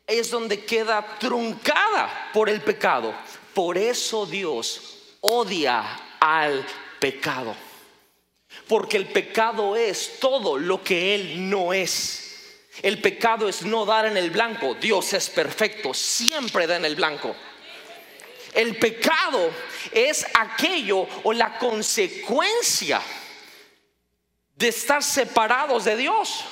[0.07, 3.15] es donde queda truncada por el pecado.
[3.53, 6.67] Por eso Dios odia al
[6.99, 7.55] pecado.
[8.73, 12.63] Porque el pecado es todo lo que Él no es.
[12.81, 14.75] El pecado es no dar en el blanco.
[14.77, 17.37] Dios es perfecto, siempre da en el blanco.
[18.55, 19.51] El pecado
[19.93, 23.03] es aquello o la consecuencia
[24.55, 26.43] de estar separados de Dios.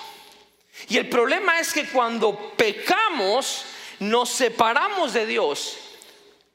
[0.90, 3.64] Y el problema es que cuando pecamos,
[3.98, 5.78] nos separamos de Dios.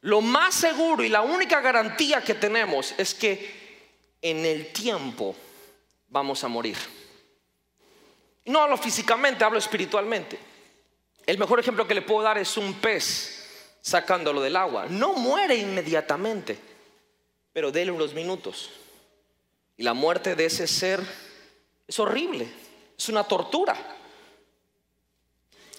[0.01, 3.65] Lo más seguro y la única garantía que tenemos es que
[4.21, 5.36] en el tiempo
[6.15, 6.78] vamos a morir.
[8.45, 10.39] No hablo físicamente, hablo espiritualmente.
[11.25, 14.86] El mejor ejemplo que le puedo dar es un pez sacándolo del agua.
[14.88, 16.58] No muere inmediatamente,
[17.51, 18.71] pero déle unos minutos.
[19.75, 21.01] Y la muerte de ese ser
[21.86, 22.47] es horrible,
[22.97, 23.75] es una tortura.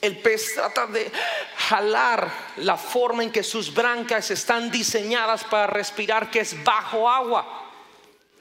[0.03, 1.11] El pez trata de
[1.57, 7.66] jalar la forma en que sus brancas están diseñadas para respirar, que es bajo agua.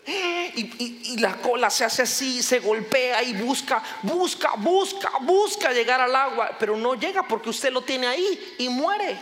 [0.07, 6.15] Y, la cola se hace así, se golpea y busca, busca, busca, busca llegar al
[6.15, 9.19] agua, pero no llega porque usted lo tiene ahí y muere.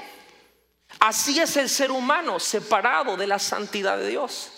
[1.00, 4.50] Así es el ser humano, separado de la santidad de Dios,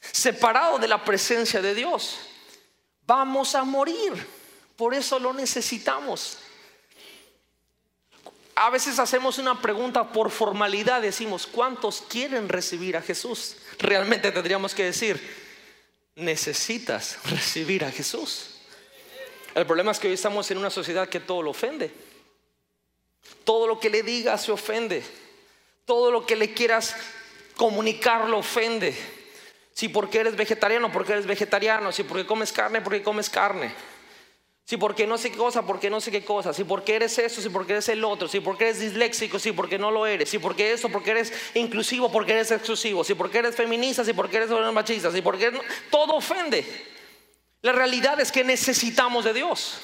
[0.00, 2.18] separado de la presencia de Dios.
[3.06, 4.12] Vamos a morir,
[4.76, 6.38] por eso lo necesitamos.
[8.54, 13.56] A veces hacemos una pregunta por formalidad, decimos, ¿cuántos quieren recibir a Jesús?
[13.78, 15.47] Realmente tendríamos que decir,
[16.18, 18.58] necesitas recibir a Jesús.
[19.54, 21.90] El problema es que hoy estamos en una sociedad que todo lo ofende.
[23.44, 25.02] Todo lo que le diga se ofende.
[25.84, 26.94] Todo lo que le quieras
[27.56, 28.94] comunicar lo ofende.
[29.72, 31.90] Si porque eres vegetariano, porque eres vegetariano.
[31.92, 33.72] Si porque comes carne, porque comes carne.
[34.68, 36.52] Si porque no sé qué cosa, porque no sé qué cosa.
[36.52, 38.28] Si porque eres eso, si porque eres el otro.
[38.28, 40.28] Si porque eres disléxico, si porque no lo eres.
[40.28, 43.02] Si porque eso, porque eres inclusivo, porque eres exclusivo.
[43.02, 45.10] Si porque eres feminista, si porque eres machista.
[45.10, 45.58] Si porque
[45.90, 46.66] todo ofende.
[47.62, 49.78] La realidad es que necesitamos de Dios.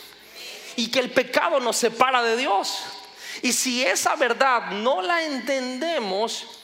[0.77, 2.83] Y que el pecado nos separa de Dios.
[3.41, 6.61] Y si esa verdad no la entendemos,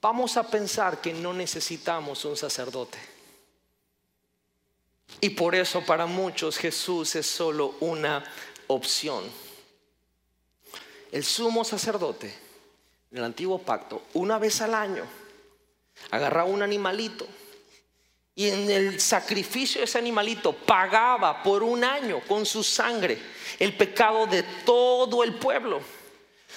[0.00, 3.15] vamos a pensar que no necesitamos un sacerdote.
[5.20, 8.24] Y por eso para muchos Jesús es solo una
[8.66, 9.24] opción.
[11.12, 12.34] El sumo sacerdote
[13.10, 15.04] en el antiguo pacto, una vez al año,
[16.10, 17.26] agarraba un animalito
[18.34, 23.18] y en el sacrificio de ese animalito pagaba por un año con su sangre
[23.58, 25.80] el pecado de todo el pueblo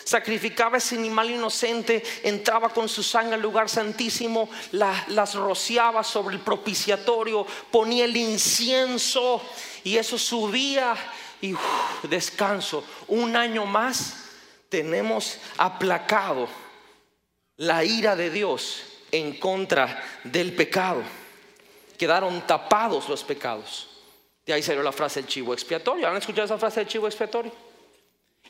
[0.04, 6.42] sacrificaba ese animal inocente, entraba con su sangre al lugar santísimo, las rociaba sobre el
[6.42, 9.42] propiciatorio, ponía el incienso
[9.84, 10.96] y eso subía
[11.42, 11.54] y
[12.08, 12.84] descanso.
[13.08, 14.26] Un año más
[14.70, 16.48] tenemos aplacado
[17.58, 21.04] la ira de Dios en contra del pecado.
[21.98, 23.88] Quedaron tapados los pecados.
[24.46, 26.08] De ahí salió la frase del chivo expiatorio.
[26.08, 27.69] ¿Han escuchado esa frase del chivo expiatorio?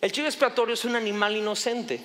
[0.01, 2.01] El chivo expiatorio es un animal inocente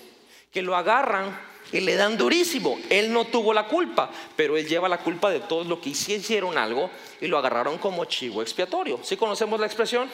[0.51, 1.39] que lo agarran
[1.73, 2.79] y le dan durísimo.
[2.91, 6.59] Él no tuvo la culpa, pero él lleva la culpa de todos los que hicieron
[6.59, 9.01] algo y lo agarraron como chivo expiatorio.
[9.03, 10.11] ¿Sí conocemos la expresión?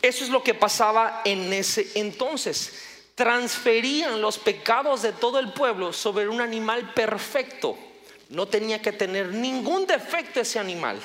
[0.00, 3.10] Eso es lo que pasaba en ese entonces.
[3.14, 7.78] Transferían los pecados de todo el pueblo sobre un animal perfecto.
[8.30, 10.98] No tenía que tener ningún defecto ese animal.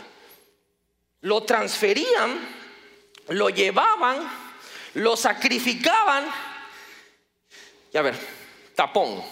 [1.22, 2.40] Lo transferían,
[3.28, 4.49] lo llevaban
[4.96, 6.26] lo sacrificaban.
[7.94, 8.16] Y a ver,
[8.76, 9.24] tapón.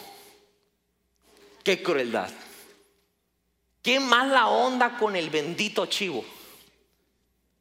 [1.63, 2.29] Qué crueldad.
[3.81, 6.25] Qué mala onda con el bendito chivo.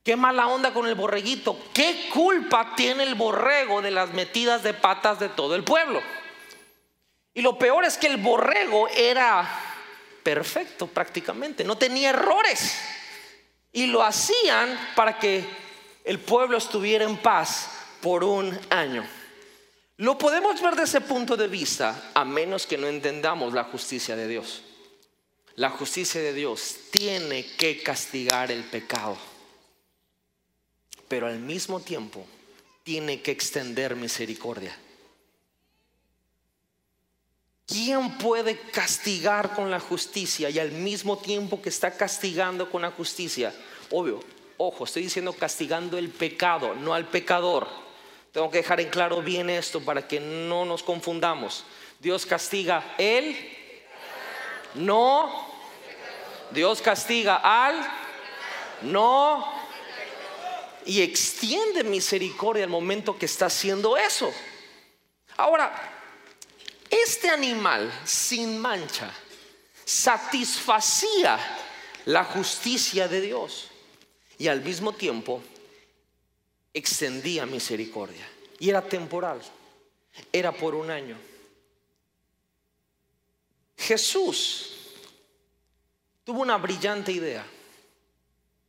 [0.02, 1.58] Qué mala onda con el borreguito.
[1.74, 6.00] Qué culpa tiene el borrego de las metidas de patas de todo el pueblo.
[7.34, 9.46] Y lo peor es que el borrego era
[10.22, 12.76] perfecto prácticamente, no tenía errores.
[13.72, 15.44] Y lo hacían para que
[16.04, 19.06] el pueblo estuviera en paz por un año.
[19.98, 24.14] Lo podemos ver desde ese punto de vista, a menos que no entendamos la justicia
[24.14, 24.62] de Dios.
[25.54, 29.16] La justicia de Dios tiene que castigar el pecado,
[31.08, 32.26] pero al mismo tiempo
[32.82, 34.76] tiene que extender misericordia.
[37.66, 42.90] ¿Quién puede castigar con la justicia y al mismo tiempo que está castigando con la
[42.90, 43.52] justicia?
[43.90, 44.20] Obvio,
[44.58, 47.85] ojo, estoy diciendo castigando el pecado, no al pecador.
[48.36, 51.64] Tengo que dejar en claro bien esto para que no nos confundamos.
[51.98, 53.34] Dios castiga él,
[54.74, 55.48] no.
[56.50, 57.74] Dios castiga al,
[58.82, 59.50] no.
[60.84, 64.30] Y extiende misericordia al momento que está haciendo eso.
[65.38, 65.72] Ahora,
[66.90, 69.10] este animal sin mancha
[69.82, 71.38] satisfacía
[72.04, 73.68] la justicia de Dios
[74.36, 75.40] y al mismo tiempo
[76.76, 78.28] extendía misericordia.
[78.58, 79.40] Y era temporal,
[80.30, 81.16] era por un año.
[83.78, 84.72] Jesús
[86.22, 87.46] tuvo una brillante idea.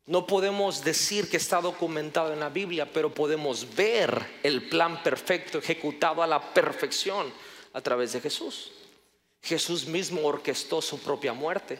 [0.05, 5.57] No podemos decir que está documentado en la Biblia, pero podemos ver el plan perfecto
[5.57, 7.31] ejecutado a la perfección
[7.73, 8.71] a través de Jesús.
[9.41, 11.77] Jesús mismo orquestó su propia muerte.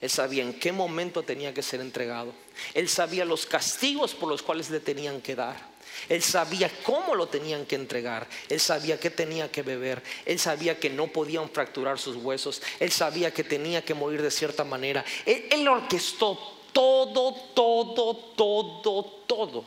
[0.00, 2.34] Él sabía en qué momento tenía que ser entregado.
[2.74, 5.74] Él sabía los castigos por los cuales le tenían que dar.
[6.08, 8.28] Él sabía cómo lo tenían que entregar.
[8.48, 10.02] Él sabía que tenía que beber.
[10.26, 12.60] Él sabía que no podían fracturar sus huesos.
[12.80, 15.04] Él sabía que tenía que morir de cierta manera.
[15.24, 16.38] Él orquestó
[16.72, 19.64] todo, todo, todo, todo.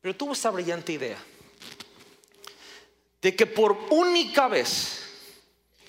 [0.00, 1.18] Pero tuvo esta brillante idea
[3.20, 5.00] de que por única vez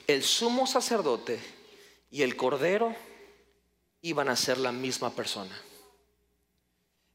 [0.08, 1.59] el sumo sacerdote
[2.12, 2.96] y el cordero
[4.02, 5.56] iban a ser la misma persona.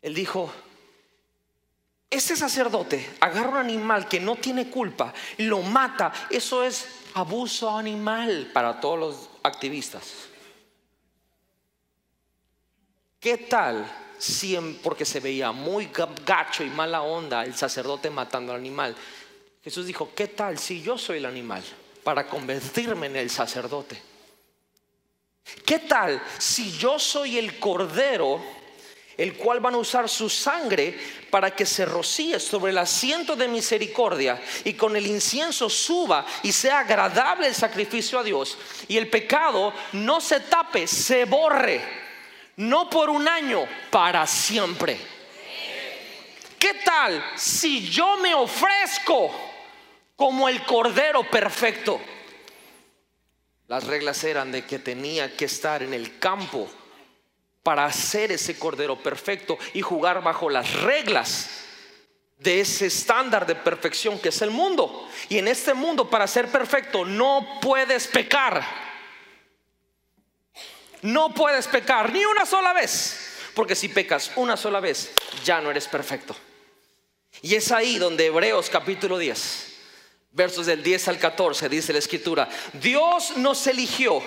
[0.02, 0.52] Él dijo,
[2.10, 8.50] este sacerdote agarra un animal que no tiene culpa, lo mata, eso es abuso animal
[8.52, 10.12] para todos los activistas.
[13.18, 15.90] ¿Qué tal si, porque se veía muy
[16.26, 18.94] gacho y mala onda el sacerdote matando al animal?
[19.62, 21.64] Jesús dijo, ¿qué tal si yo soy el animal
[22.04, 24.13] para convertirme en el sacerdote?
[25.64, 28.42] ¿Qué tal si yo soy el cordero,
[29.16, 30.98] el cual van a usar su sangre
[31.30, 36.52] para que se rocíe sobre el asiento de misericordia y con el incienso suba y
[36.52, 41.80] sea agradable el sacrificio a Dios y el pecado no se tape, se borre,
[42.56, 44.98] no por un año, para siempre?
[46.58, 49.30] ¿Qué tal si yo me ofrezco?
[50.16, 52.00] como el cordero perfecto.
[53.66, 56.68] Las reglas eran de que tenía que estar en el campo
[57.62, 61.48] para hacer ese cordero perfecto y jugar bajo las reglas
[62.38, 65.08] de ese estándar de perfección que es el mundo.
[65.30, 68.62] Y en este mundo, para ser perfecto, no puedes pecar.
[71.00, 73.30] No puedes pecar ni una sola vez.
[73.54, 75.12] Porque si pecas una sola vez,
[75.42, 76.36] ya no eres perfecto.
[77.40, 79.73] Y es ahí donde Hebreos capítulo 10
[80.34, 84.20] versos del 10 al 14, dice la escritura, Dios nos eligió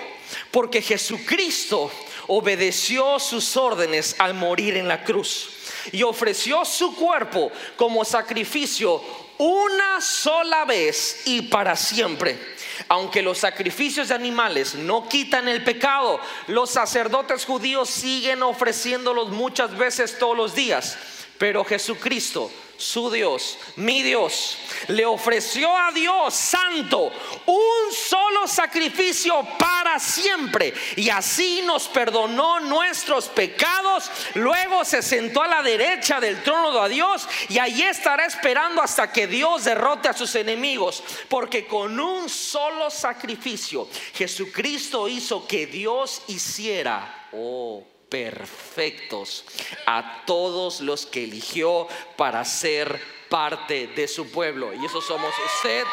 [0.50, 1.90] porque Jesucristo
[2.28, 5.50] obedeció sus órdenes al morir en la cruz
[5.92, 9.02] y ofreció su cuerpo como sacrificio
[9.36, 12.56] una sola vez y para siempre.
[12.88, 19.76] Aunque los sacrificios de animales no quitan el pecado, los sacerdotes judíos siguen ofreciéndolos muchas
[19.76, 20.96] veces todos los días.
[21.38, 27.12] Pero Jesucristo su Dios, mi Dios, le ofreció a Dios santo
[27.44, 34.08] un solo sacrificio para siempre y así nos perdonó nuestros pecados.
[34.34, 39.10] Luego se sentó a la derecha del trono de Dios y allí estará esperando hasta
[39.10, 46.22] que Dios derrote a sus enemigos, porque con un solo sacrificio Jesucristo hizo que Dios
[46.28, 49.44] hiciera, oh, perfectos
[49.86, 51.86] a todos los que eligió
[52.16, 54.72] para ser parte de su pueblo.
[54.74, 55.84] Y eso somos usted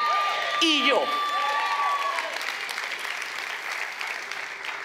[0.61, 1.01] y yo.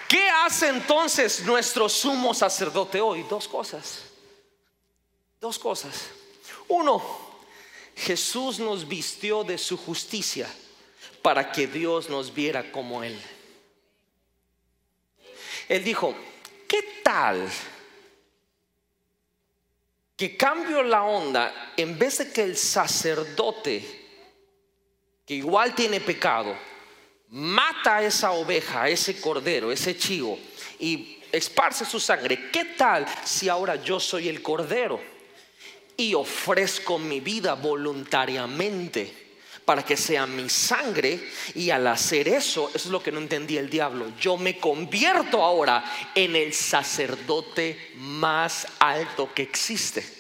[0.09, 3.25] ¿Qué hace entonces nuestro sumo sacerdote hoy?
[3.31, 4.03] Dos cosas.
[5.41, 6.11] Dos cosas.
[6.67, 7.03] Uno,
[7.95, 10.53] Jesús nos vistió de su justicia
[11.23, 13.17] para que Dios nos viera como Él.
[15.69, 16.15] Él dijo,
[16.71, 17.51] ¿Qué tal
[20.17, 23.85] que cambio la onda en vez de que el sacerdote,
[25.27, 26.57] que igual tiene pecado,
[27.31, 30.39] mata a esa oveja, a ese cordero, ese chivo
[30.79, 35.01] y esparce su sangre, ¿qué tal si ahora yo soy el cordero
[35.97, 39.30] y ofrezco mi vida voluntariamente?
[39.65, 41.21] Para que sea mi sangre
[41.55, 45.43] y al hacer eso, eso es lo que no entendía el diablo, yo me convierto
[45.43, 45.85] ahora
[46.15, 50.20] en el sacerdote más alto que existe.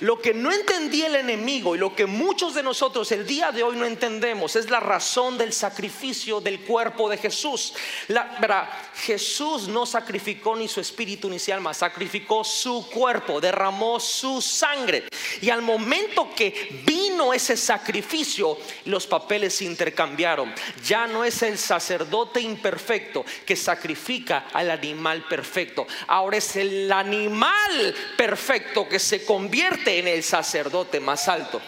[0.00, 3.62] Lo que no entendía el enemigo y lo que muchos de nosotros el día de
[3.62, 7.74] hoy no entendemos es la razón del sacrificio del cuerpo de Jesús.
[8.08, 14.42] La, Jesús no sacrificó ni su espíritu ni su alma, sacrificó su cuerpo, derramó su
[14.42, 15.08] sangre.
[15.40, 20.52] Y al momento que vino ese sacrificio, los papeles se intercambiaron.
[20.84, 25.86] Ya no es el sacerdote imperfecto que sacrifica al animal perfecto.
[26.06, 31.60] Ahora es el animal perfecto que se convierte en el sacerdote más alto.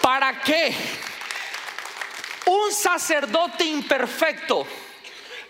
[0.00, 0.74] ¿Para qué?
[2.46, 4.66] Un sacerdote imperfecto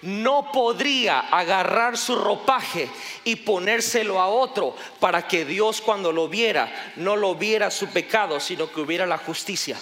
[0.03, 2.89] no podría agarrar su ropaje
[3.25, 8.41] y ponérselo a otro para que Dios cuando lo viera no lo viera su pecado,
[8.41, 9.79] sino que hubiera la justicia.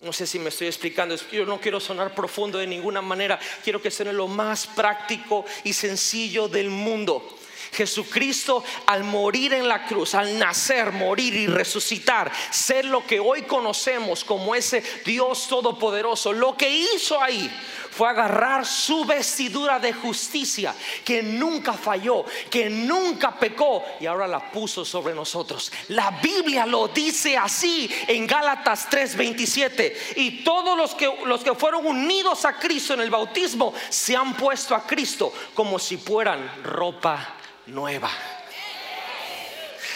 [0.00, 3.82] No sé si me estoy explicando, yo no quiero sonar profundo de ninguna manera, quiero
[3.82, 7.39] que sea lo más práctico y sencillo del mundo.
[7.72, 13.42] Jesucristo al morir en la cruz, al nacer, morir y resucitar, ser lo que hoy
[13.42, 17.50] conocemos como ese Dios todopoderoso, lo que hizo ahí
[17.90, 24.50] fue agarrar su vestidura de justicia que nunca falló, que nunca pecó y ahora la
[24.50, 25.72] puso sobre nosotros.
[25.88, 31.86] La Biblia lo dice así en Gálatas 3:27 y todos los que los que fueron
[31.86, 37.36] unidos a Cristo en el bautismo se han puesto a Cristo como si fueran ropa
[37.66, 38.10] nueva.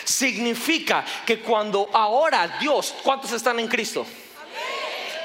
[0.05, 4.07] Significa que cuando ahora Dios, ¿cuántos están en Cristo?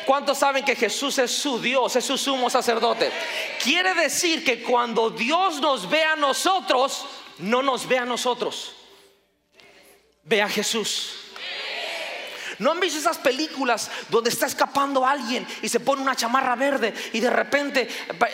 [0.06, 3.12] ¿Cuántos saben que Jesús es su Dios, es su sumo sacerdote?
[3.62, 7.06] Quiere decir que cuando Dios nos ve a nosotros,
[7.38, 8.74] no nos ve a nosotros,
[10.24, 11.28] ve a Jesús.
[12.60, 16.93] ¿No han visto esas películas donde está escapando alguien y se pone una chamarra verde
[17.14, 17.88] y de repente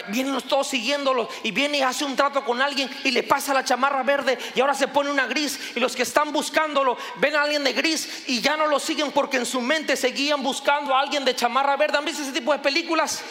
[0.08, 3.64] vienen todos siguiéndolo y viene y hace un trato con alguien y le pasa la
[3.64, 7.44] chamarra verde y ahora se pone una gris y los que están buscándolo ven a
[7.44, 11.02] alguien de gris y ya no lo siguen porque en su mente seguían buscando a
[11.02, 11.98] alguien de chamarra verde?
[11.98, 13.22] ¿Han visto ese tipo de películas?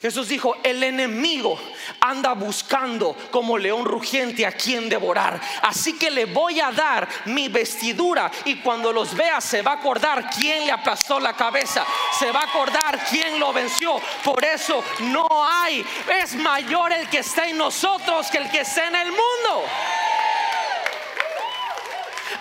[0.00, 1.58] Jesús dijo, el enemigo
[2.00, 5.40] anda buscando como león rugiente a quien devorar.
[5.62, 9.74] Así que le voy a dar mi vestidura y cuando los vea se va a
[9.74, 11.84] acordar quién le aplastó la cabeza.
[12.16, 14.00] Se va a acordar quién lo venció.
[14.22, 15.84] Por eso no hay,
[16.22, 19.64] es mayor el que está en nosotros que el que está en el mundo.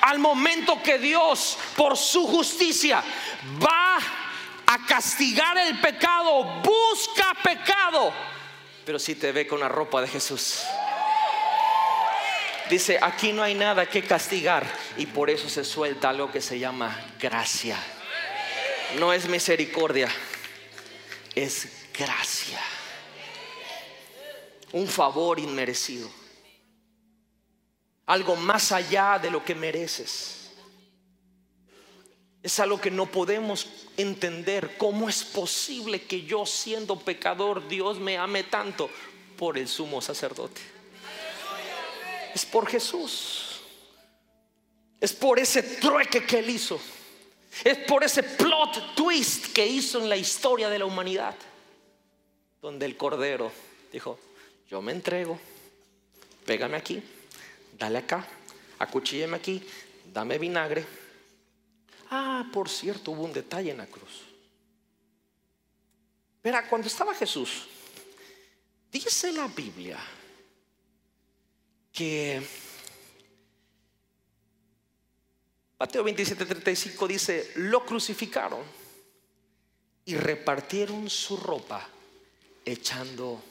[0.01, 3.03] Al momento que Dios, por su justicia,
[3.59, 3.97] va
[4.67, 8.13] a castigar el pecado, busca pecado,
[8.85, 10.63] pero si te ve con la ropa de Jesús.
[12.69, 16.59] Dice, aquí no hay nada que castigar y por eso se suelta algo que se
[16.59, 17.77] llama gracia.
[18.99, 20.09] No es misericordia,
[21.33, 22.59] es gracia.
[24.73, 26.09] Un favor inmerecido.
[28.07, 30.46] Algo más allá de lo que mereces.
[32.47, 33.67] Es algo que no podemos
[33.97, 34.77] entender.
[34.77, 38.89] ¿Cómo es posible que yo siendo pecador Dios me ame tanto?
[39.35, 40.61] Por el sumo sacerdote.
[42.33, 43.59] Es por Jesús.
[45.01, 46.79] Es por ese trueque que él hizo.
[47.65, 51.35] Es por ese plot twist que hizo en la historia de la humanidad.
[52.61, 53.51] Donde el Cordero
[53.91, 54.17] dijo,
[54.69, 55.37] yo me entrego,
[56.45, 57.03] pégame aquí,
[57.77, 58.25] dale acá,
[58.79, 59.61] acuchílleme aquí,
[60.13, 61.06] dame vinagre
[62.09, 64.23] Ah, por cierto, hubo un detalle en la cruz.
[66.43, 67.67] Verá, cuando estaba Jesús,
[68.91, 69.99] dice la Biblia
[71.91, 72.41] que
[75.79, 78.61] Mateo 27, 35 dice, lo crucificaron
[80.05, 81.87] y repartieron su ropa
[82.65, 83.41] echando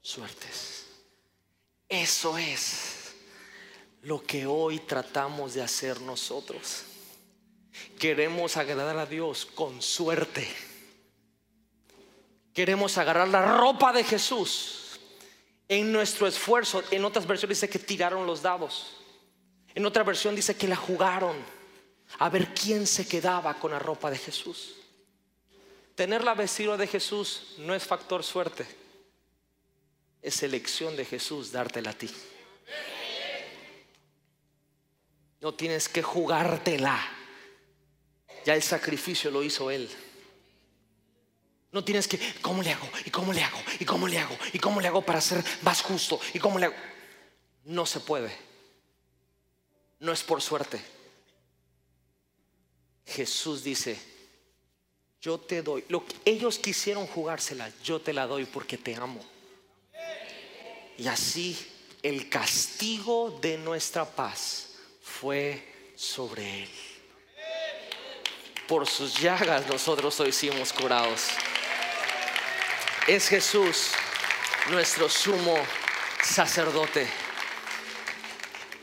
[0.00, 0.86] suertes.
[1.88, 3.12] Eso es
[4.02, 6.84] lo que hoy tratamos de hacer nosotros.
[7.98, 10.48] Queremos agradar a Dios con suerte.
[12.52, 15.00] Queremos agarrar la ropa de Jesús
[15.68, 16.82] en nuestro esfuerzo.
[16.90, 18.98] En otras versiones dice que tiraron los dados.
[19.74, 21.36] En otra versión dice que la jugaron
[22.18, 24.74] a ver quién se quedaba con la ropa de Jesús.
[25.94, 28.66] Tener la vestidura de Jesús no es factor suerte.
[30.20, 32.10] Es elección de Jesús dártela a ti.
[35.40, 37.21] No tienes que jugártela
[38.44, 39.88] Ya el sacrificio lo hizo Él.
[41.72, 42.88] No tienes que, ¿cómo le hago?
[43.06, 43.58] ¿Y cómo le hago?
[43.80, 44.36] ¿Y cómo le hago?
[44.52, 46.20] ¿Y cómo le hago para ser más justo?
[46.34, 46.74] ¿Y cómo le hago?
[47.64, 48.30] No se puede.
[49.98, 50.80] No es por suerte.
[53.06, 53.98] Jesús dice,
[55.20, 55.84] yo te doy.
[55.88, 59.24] Lo ellos quisieron jugársela, yo te la doy porque te amo.
[60.98, 61.56] Y así
[62.02, 66.70] el castigo de nuestra paz fue sobre él.
[68.72, 71.26] Por sus llagas nosotros hoy hicimos curados.
[73.06, 73.90] Es Jesús
[74.70, 75.58] nuestro sumo
[76.24, 77.06] sacerdote.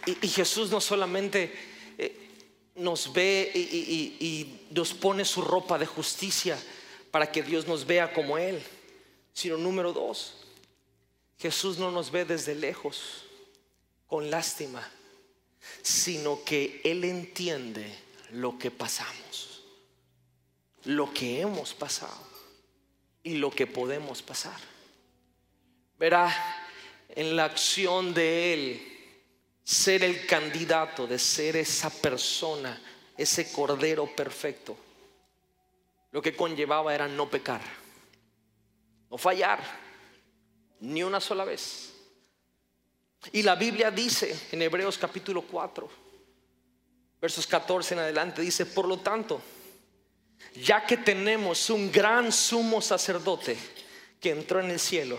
[0.05, 1.51] Y, Jesús no solamente
[1.97, 2.29] eh,
[2.75, 6.55] nos ve y, y nos pone su ropa de justicia
[7.09, 8.61] para que Dios nos vea como Él,
[9.33, 10.35] sino número dos,
[11.39, 13.25] Jesús no nos ve desde lejos
[14.05, 14.87] con lástima,
[15.81, 17.91] sino que Él entiende
[18.33, 19.48] lo que pasamos,
[20.85, 22.29] lo que hemos pasado
[23.23, 24.59] y lo que podemos pasar.
[25.97, 26.33] Verá
[27.09, 28.99] en la acción de Él
[29.63, 32.81] ser el candidato, de ser esa persona,
[33.17, 34.77] ese cordero perfecto.
[36.11, 37.61] Lo que conllevaba era no pecar,
[39.11, 39.59] no fallar
[40.79, 41.93] ni una sola vez.
[43.33, 45.89] Y la Biblia dice en Hebreos capítulo 4,
[47.21, 49.41] versos 14 en adelante, dice, por lo tanto,
[50.55, 53.57] ya que tenemos un gran sumo sacerdote
[54.19, 55.17] que entró en el cielo,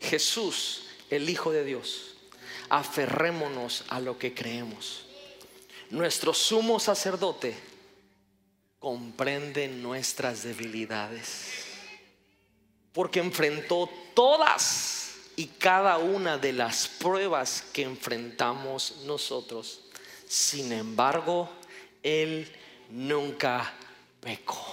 [0.00, 2.16] Jesús, el Hijo de Dios,
[2.68, 5.06] aferrémonos a lo que creemos.
[5.90, 7.54] Nuestro sumo sacerdote
[8.78, 11.70] comprende nuestras debilidades
[12.92, 19.80] porque enfrentó todas y cada una de las pruebas que enfrentamos nosotros.
[20.26, 21.50] Sin embargo,
[22.02, 22.50] Él
[22.90, 23.72] nunca
[24.22, 24.64] pecó.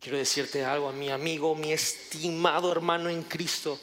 [0.00, 3.78] Quiero decirte algo a mi amigo, mi estimado hermano en Cristo.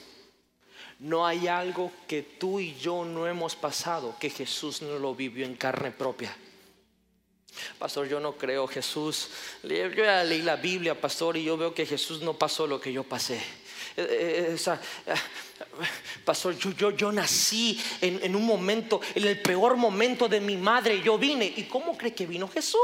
[1.00, 5.46] No hay algo que tú y yo no hemos pasado que Jesús no lo vivió
[5.46, 6.36] en carne propia.
[7.78, 9.30] Pastor, yo no creo Jesús.
[9.64, 12.94] Yo ya leí la Biblia, pastor, y yo veo que Jesús no pasó lo que
[12.94, 13.42] yo pasé.
[13.98, 14.74] Eh, eh,
[15.08, 15.14] eh,
[16.24, 21.02] pastor, yo, yo, nací en, en, un momento, en el peor momento de mi madre,
[21.02, 21.52] yo vine.
[21.58, 22.78] ¿Y cómo cree que vino Jesús?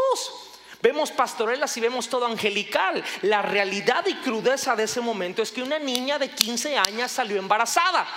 [0.82, 3.04] Vemos pastorelas y vemos todo angelical.
[3.24, 7.38] La realidad y crudeza de ese momento es que una niña de 15 años salió
[7.38, 8.08] embarazada.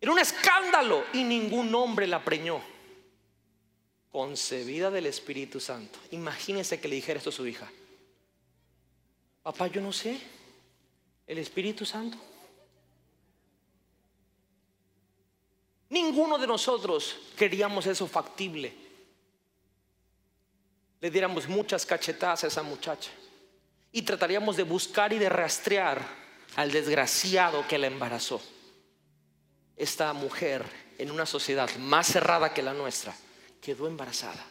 [0.00, 2.60] Era un escándalo y ningún hombre la preñó
[4.10, 5.98] concebida del Espíritu Santo.
[6.10, 7.70] Imagínese que le dijera esto a su hija.
[9.42, 10.18] Papá, yo no sé.
[11.26, 12.18] El Espíritu Santo.
[15.90, 18.72] Ninguno de nosotros queríamos eso factible.
[21.00, 23.10] Le diéramos muchas cachetadas a esa muchacha.
[23.92, 26.00] Y trataríamos de buscar y de rastrear
[26.56, 28.40] al desgraciado que la embarazó.
[29.76, 30.64] Esta mujer
[30.98, 33.14] en una sociedad más cerrada que la nuestra
[33.60, 34.44] quedó embarazada.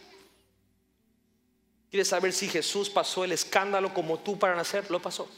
[1.90, 4.90] ¿Quieres saber si Jesús pasó el escándalo como tú para nacer?
[4.90, 5.30] Lo pasó.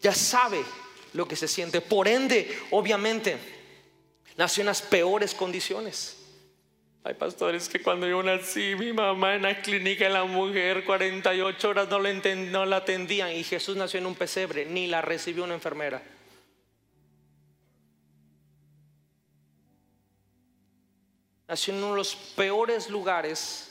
[0.00, 0.62] Ya sabe
[1.12, 1.80] lo que se siente.
[1.80, 3.38] Por ende, obviamente,
[4.36, 6.16] nació en las peores condiciones.
[7.04, 11.88] Hay pastores que cuando yo nací, mi mamá en la clínica, la mujer, 48 horas
[11.88, 16.02] no, no la atendían y Jesús nació en un pesebre, ni la recibió una enfermera.
[21.46, 23.68] nació en uno de los peores lugares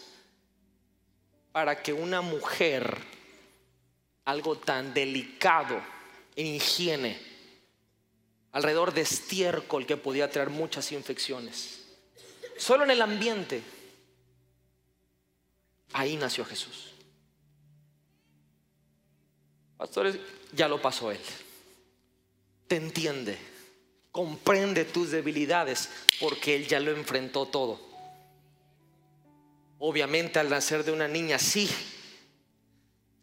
[1.52, 2.98] para que una mujer,
[4.26, 5.82] algo tan delicado
[6.36, 7.20] en higiene,
[8.52, 11.83] alrededor de estiércol que podía traer muchas infecciones,
[12.58, 13.62] solo en el ambiente,
[15.94, 16.92] ahí nació Jesús.
[19.78, 20.18] Pastores,
[20.54, 21.20] ya lo pasó él.
[22.68, 23.54] Te entiende
[24.14, 25.90] comprende tus debilidades
[26.20, 27.82] porque Él ya lo enfrentó todo.
[29.80, 31.68] Obviamente al nacer de una niña, sí,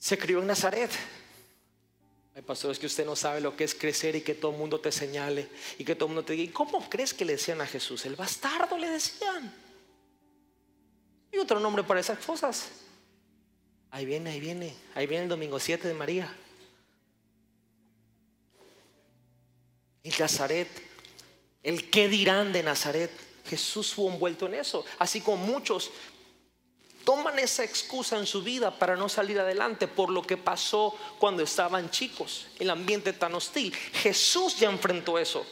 [0.00, 0.90] se crió en Nazaret.
[2.40, 4.80] Hay pastores que usted no sabe lo que es crecer y que todo el mundo
[4.80, 7.60] te señale y que todo el mundo te diga, ¿y cómo crees que le decían
[7.60, 8.06] a Jesús?
[8.06, 9.54] El bastardo le decían.
[11.30, 12.70] Y otro nombre para esas cosas.
[13.90, 16.34] Ahí viene, ahí viene, ahí viene el domingo 7 de María.
[20.02, 20.68] Y Nazaret,
[21.62, 23.10] el qué dirán de Nazaret,
[23.44, 25.90] Jesús fue envuelto en eso, así como muchos
[27.04, 31.42] toman esa excusa en su vida para no salir adelante por lo que pasó cuando
[31.42, 33.72] estaban chicos, el ambiente tan hostil.
[33.74, 35.46] Jesús ya enfrentó eso.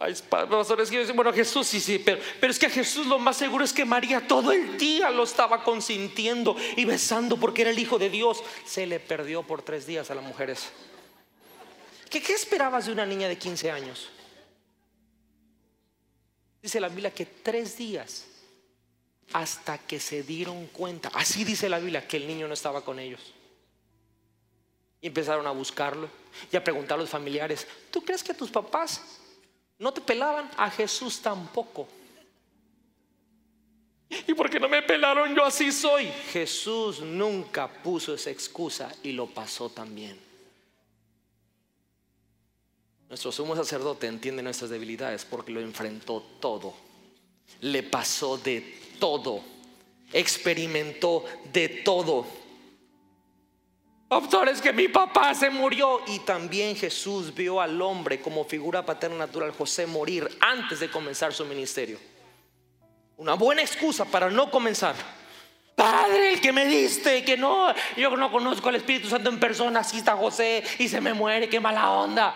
[0.00, 3.36] Ay, pastores, que bueno, Jesús sí, sí, pero, pero es que a Jesús lo más
[3.36, 7.78] seguro es que María todo el día lo estaba consintiendo y besando porque era el
[7.80, 8.44] Hijo de Dios.
[8.64, 10.70] Se le perdió por tres días a las mujeres.
[12.08, 14.08] ¿Qué, qué esperabas de una niña de 15 años?
[16.62, 18.24] Dice la Biblia que tres días
[19.32, 22.98] hasta que se dieron cuenta, así dice la Biblia, que el niño no estaba con
[22.98, 23.20] ellos.
[25.00, 26.08] Y empezaron a buscarlo
[26.50, 29.18] y a preguntar a los familiares, ¿tú crees que tus papás
[29.78, 31.88] no te pelaban, a Jesús tampoco.
[34.26, 35.34] ¿Y por qué no me pelaron?
[35.34, 36.06] Yo así soy.
[36.32, 40.18] Jesús nunca puso esa excusa y lo pasó también.
[43.08, 46.74] Nuestro sumo sacerdote entiende nuestras debilidades porque lo enfrentó todo.
[47.60, 49.42] Le pasó de todo.
[50.12, 52.26] Experimentó de todo.
[54.08, 56.00] Doctores, que mi papá se murió.
[56.06, 61.34] Y también Jesús vio al hombre como figura paterna natural, José, morir antes de comenzar
[61.34, 61.98] su ministerio.
[63.18, 64.94] Una buena excusa para no comenzar.
[65.74, 69.80] Padre, el que me diste, que no, yo no conozco al Espíritu Santo en persona,
[69.80, 72.34] así está José y se me muere, qué mala onda.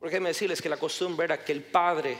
[0.00, 2.16] Porque me decirles que la costumbre era que el padre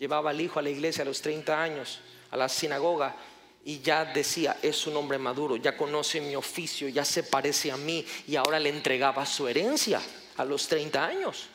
[0.00, 3.14] llevaba al hijo a la iglesia a los 30 años, a la sinagoga,
[3.62, 7.76] y ya decía, es un hombre maduro, ya conoce mi oficio, ya se parece a
[7.76, 10.00] mí y ahora le entregaba su herencia
[10.38, 11.48] a los 30 años.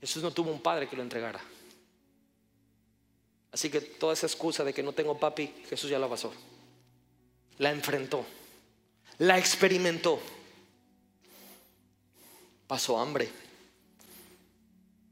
[0.00, 1.40] Jesús no tuvo un padre que lo entregara.
[3.50, 6.32] Así que toda esa excusa de que no tengo papi, Jesús ya la pasó.
[7.58, 8.24] La enfrentó,
[9.18, 10.20] la experimentó.
[12.68, 13.47] Pasó hambre.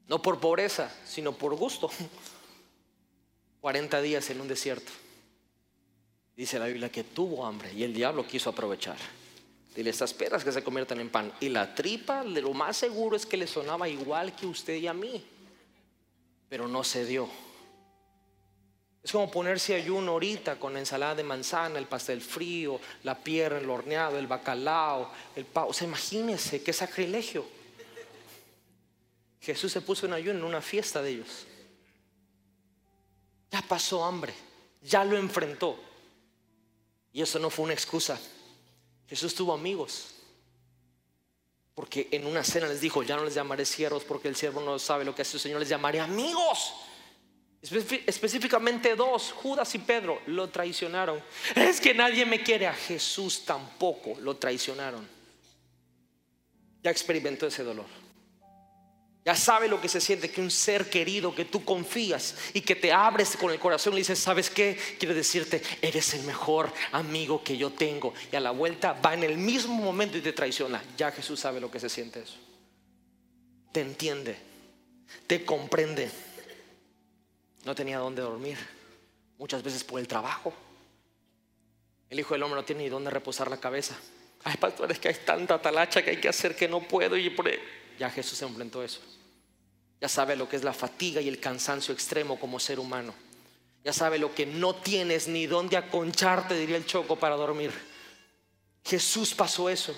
[0.08, 1.90] No por pobreza, sino por gusto.
[3.60, 4.92] 40 días en un desierto.
[6.36, 8.96] Dice la Biblia que tuvo hambre y el diablo quiso aprovechar.
[9.74, 11.32] Dile, estas peras que se conviertan en pan.
[11.40, 14.94] Y la tripa, lo más seguro es que le sonaba igual que usted y a
[14.94, 15.24] mí.
[16.48, 17.28] Pero no se dio.
[19.02, 23.70] Es como ponerse ayuno ahorita con ensalada de manzana, el pastel frío, la pierna, el
[23.70, 25.70] horneado, el bacalao, el pavo.
[25.70, 27.55] O sea, imagínense qué sacrilegio.
[29.40, 31.46] Jesús se puso en ayuno en una fiesta de ellos.
[33.50, 34.34] Ya pasó hambre,
[34.82, 35.78] ya lo enfrentó.
[37.12, 38.20] Y eso no fue una excusa.
[39.08, 40.08] Jesús tuvo amigos.
[41.74, 44.78] Porque en una cena les dijo, ya no les llamaré siervos porque el siervo no
[44.78, 46.72] sabe lo que hace su Señor, les llamaré amigos.
[47.60, 51.22] Específicamente dos, Judas y Pedro, lo traicionaron.
[51.54, 55.06] Es que nadie me quiere, a Jesús tampoco lo traicionaron.
[56.82, 57.86] Ya experimentó ese dolor.
[59.26, 62.76] Ya sabe lo que se siente que un ser querido que tú confías y que
[62.76, 64.78] te abres con el corazón y le dices, ¿sabes qué?
[65.00, 68.14] Quiero decirte, eres el mejor amigo que yo tengo.
[68.30, 70.80] Y a la vuelta va en el mismo momento y te traiciona.
[70.96, 72.36] Ya Jesús sabe lo que se siente eso.
[73.72, 74.36] Te entiende,
[75.26, 76.08] te comprende.
[77.64, 78.56] No tenía dónde dormir,
[79.38, 80.54] muchas veces por el trabajo.
[82.10, 83.96] El Hijo del Hombre no tiene ni dónde reposar la cabeza.
[84.44, 87.16] Ay, pastor, es que hay tanta talacha que hay que hacer que no puedo.
[87.16, 87.50] Y por...
[87.98, 89.00] Ya Jesús se enfrentó eso.
[90.00, 93.14] Ya sabe lo que es la fatiga y el cansancio extremo como ser humano.
[93.82, 97.70] Ya sabe lo que no tienes ni dónde aconcharte, diría el choco, para dormir.
[98.84, 99.94] Jesús pasó eso.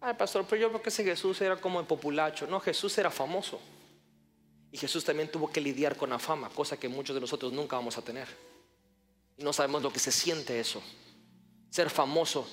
[0.00, 2.46] Ay, pastor, pero yo creo que Jesús era como el populacho.
[2.46, 3.60] No, Jesús era famoso.
[4.70, 7.76] Y Jesús también tuvo que lidiar con la fama, cosa que muchos de nosotros nunca
[7.76, 8.26] vamos a tener.
[9.36, 10.82] Y no sabemos lo que se siente eso.
[11.70, 12.48] Ser famoso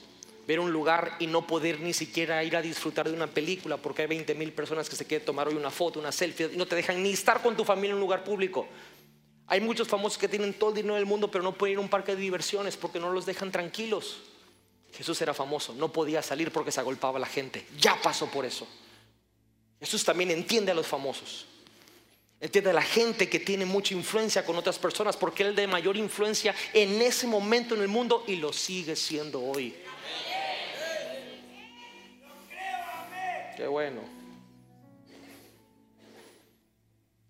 [0.49, 4.01] ver un lugar y no poder ni siquiera ir a disfrutar de una película porque
[4.01, 6.65] hay 20 mil personas que se quieren tomar hoy una foto, una selfie y no
[6.65, 8.67] te dejan ni estar con tu familia en un lugar público.
[9.45, 11.81] Hay muchos famosos que tienen todo el dinero del mundo pero no pueden ir a
[11.81, 14.21] un parque de diversiones porque no los dejan tranquilos.
[14.91, 17.67] Jesús era famoso, no podía salir porque se agolpaba la gente.
[17.77, 18.67] Ya pasó por eso.
[19.79, 21.45] Jesús también entiende a los famosos.
[22.39, 25.95] Entiende a la gente que tiene mucha influencia con otras personas porque él de mayor
[25.95, 29.75] influencia en ese momento en el mundo y lo sigue siendo hoy.
[33.60, 33.99] Qué bueno.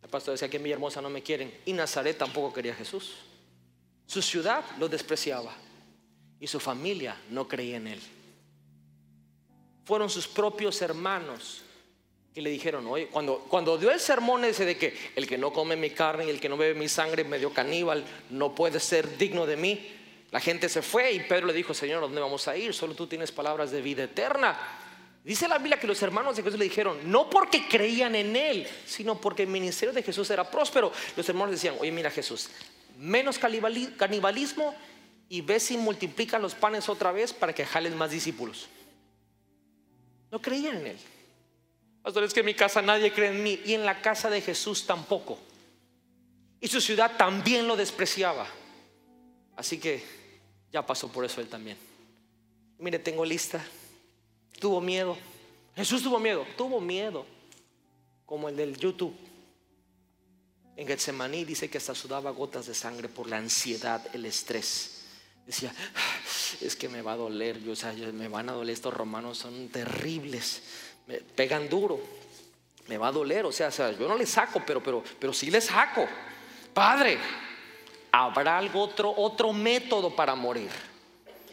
[0.03, 1.51] El pastor decía que en Hermosa no me quieren.
[1.65, 3.15] Y Nazaret tampoco quería a Jesús.
[4.05, 5.55] Su ciudad lo despreciaba.
[6.39, 7.99] Y su familia no creía en él.
[9.85, 11.63] Fueron sus propios hermanos
[12.31, 15.51] que le dijeron, oye, cuando, cuando dio el sermón ese de que el que no
[15.51, 19.17] come mi carne y el que no bebe mi sangre, medio caníbal, no puede ser
[19.17, 19.95] digno de mí.
[20.29, 22.71] La gente se fue y Pedro le dijo, Señor, ¿dónde vamos a ir?
[22.75, 24.85] Solo tú tienes palabras de vida eterna.
[25.29, 28.67] Dice la Biblia que los hermanos de Jesús le dijeron, no porque creían en Él,
[28.87, 30.91] sino porque el ministerio de Jesús era próspero.
[31.15, 32.49] Los hermanos decían, oye mira Jesús,
[32.97, 34.73] menos canibalismo
[35.29, 38.69] y ve si multiplican los panes otra vez para que jalen más discípulos.
[40.31, 40.97] No creían en Él.
[42.01, 44.41] Pastor, es que en mi casa nadie cree en mí y en la casa de
[44.41, 45.37] Jesús tampoco.
[46.59, 48.47] Y su ciudad también lo despreciaba.
[49.55, 50.03] Así que
[50.73, 51.77] ya pasó por eso él también.
[52.79, 53.63] Mire, tengo lista.
[54.59, 55.17] Tuvo miedo.
[55.75, 56.45] Jesús tuvo miedo.
[56.57, 57.25] Tuvo miedo.
[58.25, 59.15] Como el del YouTube.
[60.75, 65.03] En Getsemaní dice que hasta sudaba gotas de sangre por la ansiedad, el estrés.
[65.45, 65.73] Decía,
[66.61, 69.67] es que me va a doler, o sea, me van a doler estos romanos, son
[69.69, 70.61] terribles,
[71.07, 71.99] me pegan duro,
[72.87, 75.59] me va a doler, o sea, yo no le saco, pero, pero, pero sí le
[75.59, 76.07] saco.
[76.73, 77.17] Padre,
[78.11, 80.69] habrá algo otro, otro método para morir.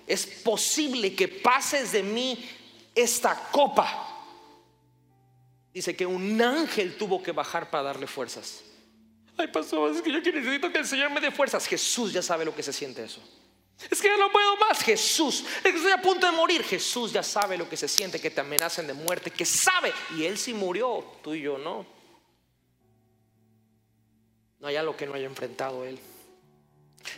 [0.07, 2.49] Es posible que pases de mí
[2.97, 4.15] esta copa.
[5.73, 8.65] Dice que un ángel tuvo que bajar para darle fuerzas.
[9.37, 11.67] Ay, pastor, es que yo necesito que el Señor me dé fuerzas.
[11.67, 13.21] Jesús ya sabe lo que se siente eso.
[13.91, 15.45] Es que ya no puedo más, Jesús.
[15.57, 16.65] Es que estoy a punto de morir.
[16.65, 19.93] Jesús ya sabe lo que se siente, que te amenacen de muerte, que sabe.
[20.17, 21.85] Y Él sí murió, tú y yo no.
[24.59, 26.01] No hay algo que no haya enfrentado Él.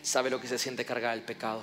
[0.03, 1.62] Sabe lo que se siente cargar el pecado.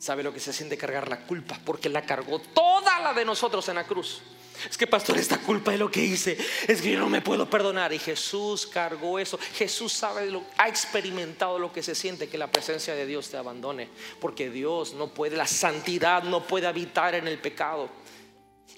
[0.00, 3.68] Sabe lo que se siente cargar la culpa, porque la cargó toda la de nosotros
[3.68, 4.22] en la cruz.
[4.68, 7.50] Es que pastor, esta culpa de lo que hice, es que yo no me puedo
[7.50, 7.92] perdonar.
[7.92, 9.38] Y Jesús cargó eso.
[9.54, 13.36] Jesús sabe, lo, ha experimentado lo que se siente que la presencia de Dios te
[13.36, 13.90] abandone.
[14.20, 17.90] Porque Dios no puede, la santidad no puede habitar en el pecado.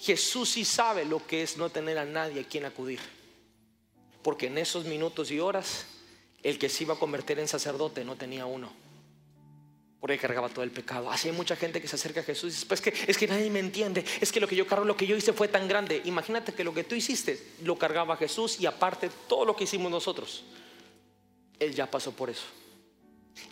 [0.01, 2.99] Jesús sí sabe lo que es no tener a nadie a quien acudir.
[4.21, 5.85] Porque en esos minutos y horas,
[6.43, 8.82] el que se iba a convertir en sacerdote no tenía uno
[10.03, 11.09] porque cargaba todo el pecado.
[11.09, 13.25] Así hay mucha gente que se acerca a Jesús y dice, pues que, es que
[13.25, 15.65] nadie me entiende, es que lo que yo cargo, lo que yo hice fue tan
[15.65, 16.01] grande.
[16.03, 19.89] Imagínate que lo que tú hiciste lo cargaba Jesús y aparte todo lo que hicimos
[19.89, 20.43] nosotros.
[21.57, 22.43] Él ya pasó por eso.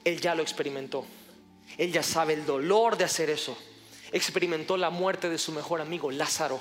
[0.03, 1.05] Él ya lo experimentó.
[1.77, 3.57] Él ya sabe el dolor de hacer eso.
[4.11, 6.59] Experimentó la muerte de su mejor amigo, Lázaro.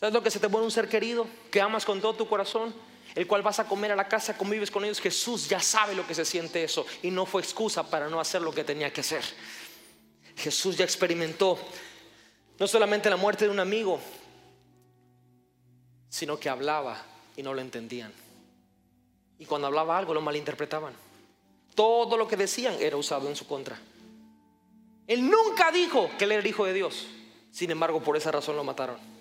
[0.00, 2.74] ¿Sabes lo que se te pone un ser querido que amas con todo tu corazón?
[3.14, 6.06] El cual vas a comer a la casa, convives con ellos, Jesús ya sabe lo
[6.06, 9.02] que se siente eso y no fue excusa para no hacer lo que tenía que
[9.02, 9.24] hacer.
[10.36, 11.58] Jesús ya experimentó
[12.58, 14.00] no solamente la muerte de un amigo,
[16.08, 17.00] sino que hablaba
[17.36, 18.12] y no lo entendían.
[19.38, 20.94] Y cuando hablaba algo lo malinterpretaban.
[21.74, 23.78] Todo lo que decían era usado en su contra.
[25.06, 27.06] Él nunca dijo que él era el hijo de Dios.
[27.50, 29.13] Sin embargo, por esa razón lo mataron.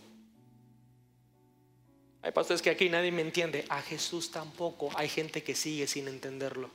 [2.24, 3.66] Hay pastores que aquí nadie me entiende.
[3.68, 4.90] A Jesús tampoco.
[4.96, 6.72] Hay gente que sigue sin entenderlo.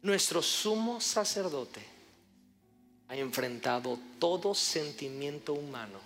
[0.00, 1.82] Nuestro sumo sacerdote
[3.08, 5.98] ha enfrentado todo sentimiento humano,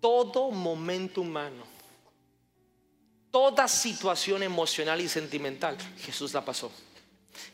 [0.00, 1.64] todo momento humano,
[3.32, 5.76] toda situación emocional y sentimental.
[5.98, 6.70] Jesús la pasó.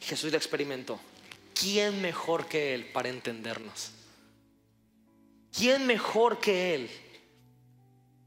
[0.00, 1.00] Jesús la experimentó.
[1.54, 3.92] ¿Quién mejor que Él para entendernos?
[5.56, 6.90] ¿Quién mejor que Él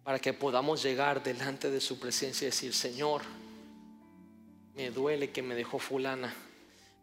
[0.07, 3.23] para que podamos llegar delante de su presencia y decir, Señor,
[4.73, 6.33] me duele que me dejó fulana.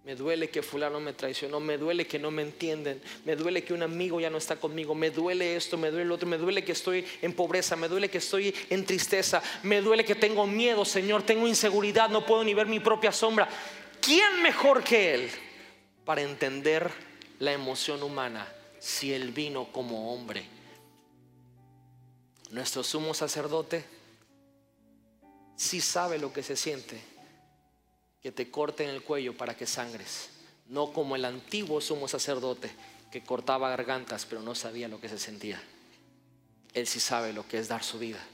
[0.07, 3.75] Me duele que fulano me traicionó, me duele que no me entienden, me duele que
[3.75, 6.65] un amigo ya no está conmigo, me duele esto, me duele lo otro, me duele
[6.65, 10.87] que estoy en pobreza, me duele que estoy en tristeza, me duele que tengo miedo,
[10.87, 13.47] Señor, tengo inseguridad, no puedo ni ver mi propia sombra.
[14.01, 15.31] ¿Quién mejor que Él
[16.07, 16.91] para entender
[17.39, 20.64] la emoción humana si Él vino como hombre?
[22.55, 23.85] Nuestro sumo sacerdote
[25.57, 27.01] sí sabe lo que se siente,
[28.23, 30.29] que te corten el cuello para que sangres,
[30.69, 32.71] no como el antiguo sumo sacerdote
[33.11, 35.61] que cortaba gargantas pero no sabía lo que se sentía.
[36.75, 38.25] Él sí sabe lo que es dar su vida.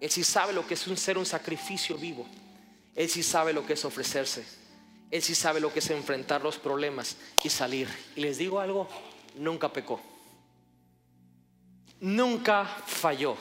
[0.00, 2.28] Él sí sabe lo que es un ser un sacrificio vivo.
[2.94, 4.46] Él sí sabe lo que es ofrecerse.
[5.10, 7.88] Él sí sabe lo que es enfrentar los problemas y salir.
[8.14, 8.88] Y les digo algo,
[9.34, 10.00] nunca pecó
[12.00, 13.36] nunca falló.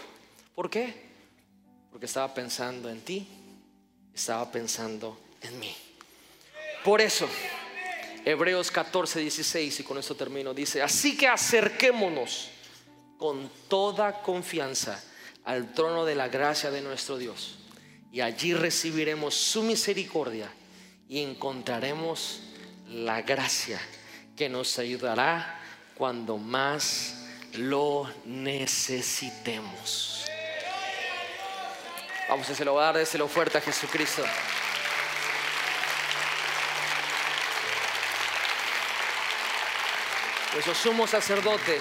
[0.54, 0.94] ¿Por qué?
[1.92, 3.28] Porque estaba pensando en ti,
[4.14, 5.76] estaba pensando en mí.
[6.84, 7.28] Por eso,
[8.24, 12.50] Hebreos 14, 16, y con esto termino, dice, así que acerquémonos
[13.18, 15.04] con toda confianza
[15.46, 17.60] al trono de la gracia de nuestro Dios,
[18.12, 20.50] y allí recibiremos su misericordia
[21.10, 22.42] y encontraremos
[22.88, 23.80] la gracia
[24.36, 25.60] que nos ayudará
[25.96, 27.25] cuando más
[27.58, 30.26] lo necesitemos.
[32.28, 34.24] Vamos, a se lo dar, fuerte a Jesucristo.
[40.54, 41.80] Nuestro sumo sacerdote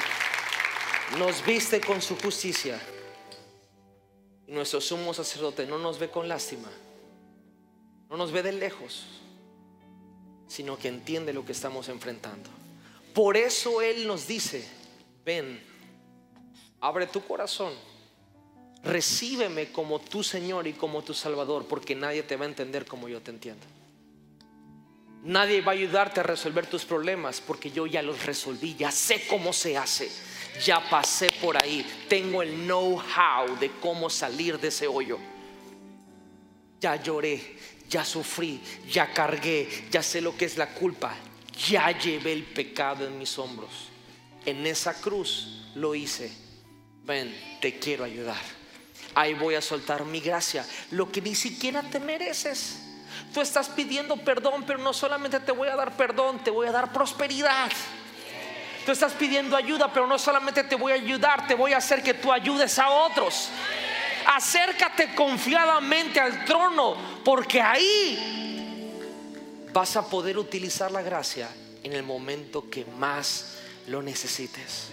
[1.18, 2.81] nos viste con su justicia.
[4.49, 6.68] Nuestro sumo sacerdote no nos ve con lástima,
[8.11, 9.07] no nos ve de lejos,
[10.49, 12.51] sino que entiende lo que estamos enfrentando.
[13.14, 14.68] Por eso Él nos dice,
[15.25, 15.61] ven,
[16.81, 17.72] abre tu corazón.
[18.83, 23.09] Recíbeme como tu Señor y como tu Salvador, porque nadie te va a entender como
[23.09, 23.64] yo te entiendo.
[25.22, 29.27] Nadie va a ayudarte a resolver tus problemas, porque yo ya los resolví, ya sé
[29.27, 30.11] cómo se hace,
[30.62, 35.18] ya pasé por ahí, tengo el know-how de cómo salir de ese hoyo.
[36.79, 37.57] Ya lloré,
[37.89, 38.61] ya sufrí,
[38.91, 41.16] ya cargué, ya sé lo que es la culpa,
[41.70, 43.93] ya llevé el pecado en mis hombros.
[44.47, 46.32] En esa cruz lo hice.
[47.05, 48.40] Ven, te quiero ayudar
[49.14, 52.80] ahí voy a soltar mi gracia, lo que ni siquiera te mereces.
[53.32, 56.72] Tú estás pidiendo perdón, pero no solamente te voy a dar perdón, te voy a
[56.72, 57.70] dar prosperidad.
[58.84, 62.03] Tú estás pidiendo ayuda, pero no solamente te voy a ayudar, te voy a hacer
[62.03, 63.49] que tú ayudes a otros.
[64.26, 68.90] Acércate confiadamente al trono, porque ahí
[69.72, 71.49] vas a poder utilizar la gracia
[71.82, 73.59] en el momento que más
[73.89, 74.91] lo necesites.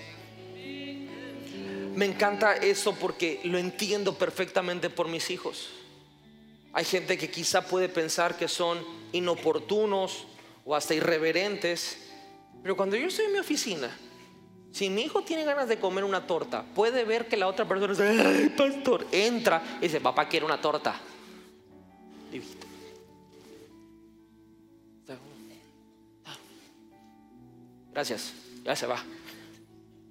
[1.96, 5.70] Me encanta eso porque lo entiendo perfectamente por mis hijos.
[6.74, 8.80] Hay gente que quizá puede pensar que son
[9.12, 10.26] inoportunos
[10.66, 11.98] o hasta irreverentes,
[12.64, 13.90] pero cuando yo estoy en mi oficina,
[14.72, 17.94] si mi hijo tiene ganas de comer una torta, puede ver que la otra persona
[17.94, 21.00] dice, pastor, entra y dice, papá quiere una torta.
[27.92, 28.34] Gracias,
[28.64, 29.04] ya se va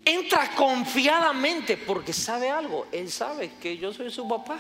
[0.05, 2.87] entra confiadamente porque sabe algo.
[2.93, 4.59] Él sabe que yo soy su papá.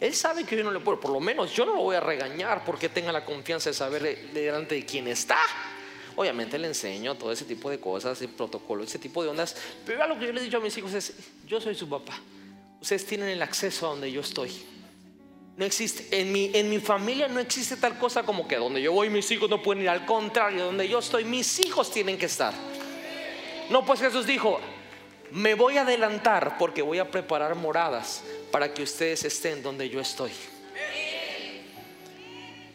[0.00, 2.00] Él sabe que yo no le puedo, por lo menos yo no lo voy a
[2.00, 5.38] regañar porque tenga la confianza de saber delante de quién está.
[6.16, 9.56] Obviamente le enseño todo ese tipo de cosas, el protocolo, ese tipo de ondas.
[9.86, 11.14] Pero lo que yo le he dicho a mis hijos es,
[11.46, 12.18] yo soy su papá.
[12.80, 14.50] Ustedes tienen el acceso a donde yo estoy.
[15.56, 18.92] No existe, en mi, en mi familia no existe tal cosa como que donde yo
[18.92, 19.88] voy mis hijos no pueden ir.
[19.90, 22.54] Al contrario, donde yo estoy, mis hijos tienen que estar.
[23.68, 24.60] No, pues Jesús dijo,
[25.30, 30.00] me voy a adelantar porque voy a preparar moradas para que ustedes estén donde yo
[30.00, 30.32] estoy.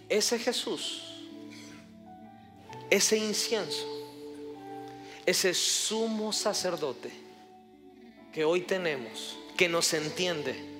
[0.09, 1.03] Ese Jesús,
[2.89, 3.85] ese incienso,
[5.25, 7.11] ese sumo sacerdote
[8.31, 10.76] que hoy tenemos, que nos entiende,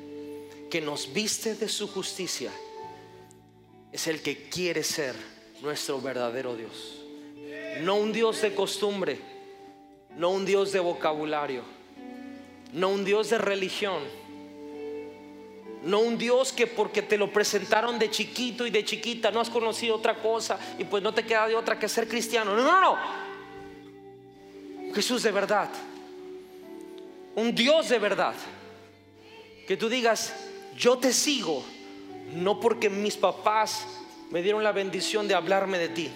[0.69, 2.51] que nos viste de su justicia,
[3.91, 5.15] es el que quiere ser
[5.61, 7.01] nuestro verdadero Dios.
[7.81, 9.19] No un Dios de costumbre
[10.17, 11.61] no un Dios de vocabulario,
[12.73, 14.01] no un Dios de religión,
[15.83, 19.49] no un Dios que porque te lo presentaron de chiquito y de chiquita no has
[19.49, 22.55] conocido otra cosa y pues no te queda de otra que ser cristiano.
[22.55, 22.97] No, no, no.
[24.93, 25.69] Jesús de verdad.
[27.35, 28.33] Un Dios de verdad.
[29.67, 30.33] Que tú digas,
[30.77, 31.63] yo te sigo,
[32.33, 33.85] no porque mis papás
[34.29, 36.11] me dieron la bendición de hablarme de ti,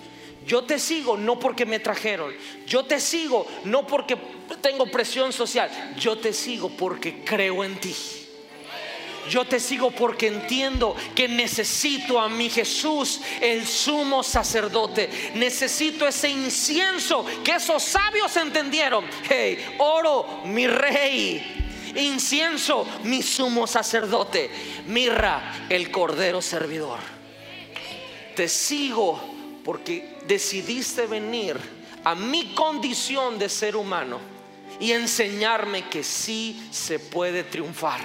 [0.46, 2.34] yo te sigo no porque me trajeron.
[2.66, 4.18] Yo te sigo no porque
[4.62, 5.70] tengo presión social.
[5.98, 7.96] Yo te sigo porque creo en ti.
[9.30, 15.32] Yo te sigo porque entiendo que necesito a mi Jesús, el sumo sacerdote.
[15.36, 19.06] Necesito ese incienso que esos sabios entendieron.
[19.30, 21.71] Hey, oro, mi rey.
[21.96, 24.50] Incienso, mi sumo sacerdote.
[24.88, 27.00] Mirra, el cordero servidor.
[28.36, 29.20] Te sigo
[29.64, 31.58] porque decidiste venir
[32.04, 34.20] a mi condición de ser humano
[34.80, 38.02] y enseñarme que sí se puede triunfar.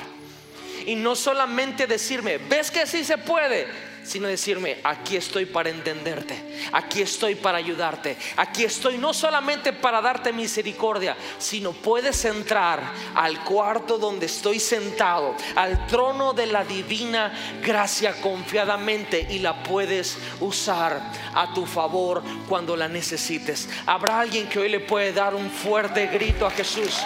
[0.86, 3.66] Y no solamente decirme, ¿ves que sí se puede?
[4.06, 6.40] Sino decirme, aquí estoy para entenderte,
[6.72, 12.80] aquí estoy para ayudarte, aquí estoy no solamente para darte misericordia, sino puedes entrar
[13.14, 17.32] al cuarto donde estoy sentado, al trono de la divina
[17.62, 21.00] gracia confiadamente y la puedes usar
[21.34, 23.68] a tu favor cuando la necesites.
[23.86, 27.00] Habrá alguien que hoy le puede dar un fuerte grito a Jesús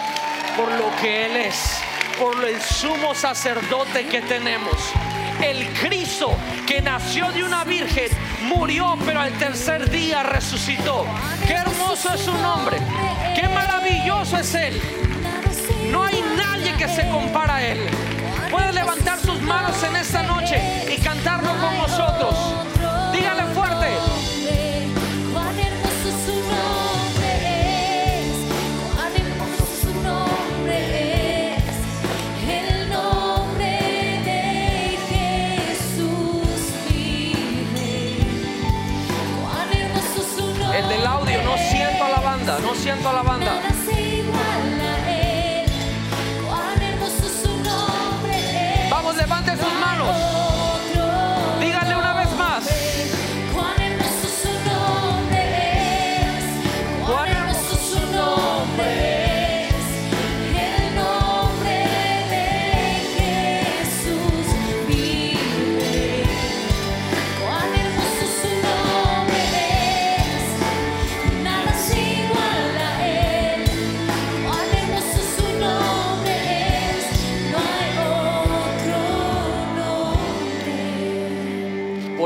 [0.55, 1.79] por lo que Él es,
[2.19, 4.75] por el sumo sacerdote que tenemos
[5.41, 6.35] el Cristo
[6.67, 8.09] que nació de una virgen,
[8.43, 11.05] murió, pero al tercer día resucitó.
[11.47, 12.77] Qué hermoso es su nombre,
[13.35, 14.81] qué maravilloso es Él.
[15.91, 17.79] No hay nadie que se compara a Él.
[18.49, 20.59] Puede levantar sus manos en esta noche
[20.93, 22.70] y cantarlo con nosotros.
[42.59, 43.61] No siento a la banda.
[48.89, 50.30] Vamos, levante sus manos.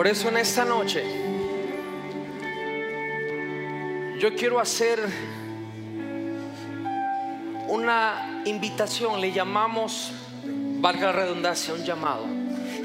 [0.06, 1.04] Por eso en esta noche
[4.20, 5.00] yo quiero hacer
[7.70, 10.12] una invitación, le llamamos,
[10.80, 12.28] valga la redundancia, un llamado.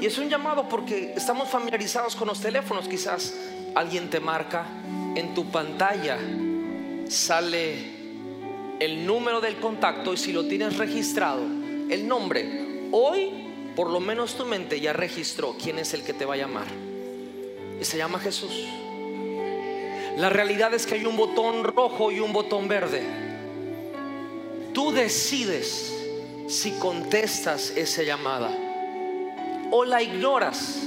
[0.01, 3.35] Y es un llamado porque estamos familiarizados con los teléfonos, quizás
[3.75, 4.65] alguien te marca
[5.13, 6.17] en tu pantalla,
[7.07, 7.75] sale
[8.79, 12.89] el número del contacto y si lo tienes registrado, el nombre.
[12.91, 13.29] Hoy,
[13.75, 16.90] por lo menos tu mente ya registró quién es el que te va a llamar.
[17.81, 18.65] Y se llama Jesús.
[20.15, 23.01] La realidad es que hay un botón rojo y un botón verde.
[24.73, 25.93] Tú decides
[26.47, 28.55] si contestas esa llamada
[29.71, 30.83] o la ignoras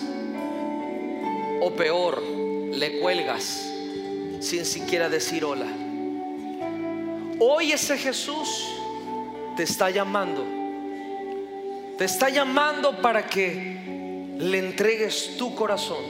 [1.61, 3.71] o peor, le cuelgas
[4.41, 5.67] sin siquiera decir hola.
[7.41, 8.69] Hoy ese Jesús
[9.57, 10.45] te está llamando.
[11.99, 16.05] Te está llamando para que le entregues tu corazón,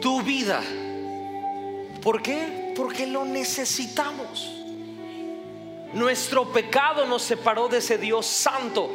[0.00, 0.62] tu vida.
[2.02, 2.72] ¿Por qué?
[2.76, 4.56] Porque lo necesitamos.
[5.92, 8.90] Nuestro pecado nos separó de ese Dios santo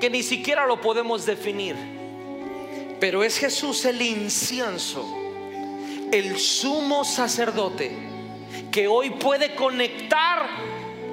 [0.00, 1.76] que ni siquiera lo podemos definir.
[3.00, 5.04] Pero es Jesús el incienso,
[6.10, 7.92] el sumo sacerdote,
[8.72, 10.48] que hoy puede conectar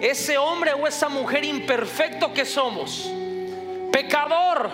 [0.02, 3.10] ese hombre o esa mujer imperfecto que somos,
[3.92, 4.70] pecador,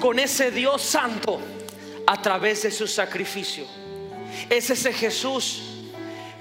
[0.00, 1.40] con ese Dios santo
[2.08, 3.66] a través de su sacrificio.
[4.48, 5.60] Es ese Jesús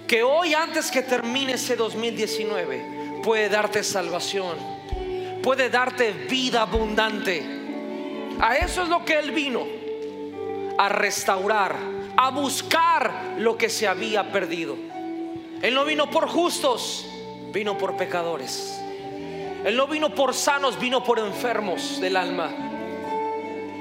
[0.07, 4.55] que hoy antes que termine ese 2019 puede darte salvación,
[5.43, 7.43] puede darte vida abundante.
[8.39, 9.68] A eso es lo que Él vino,
[10.78, 11.76] a restaurar,
[12.15, 14.78] a buscar lo que se había perdido.
[15.61, 17.05] Él no vino por justos,
[17.51, 18.80] vino por pecadores.
[19.65, 22.66] Él no vino por sanos, vino por enfermos del alma.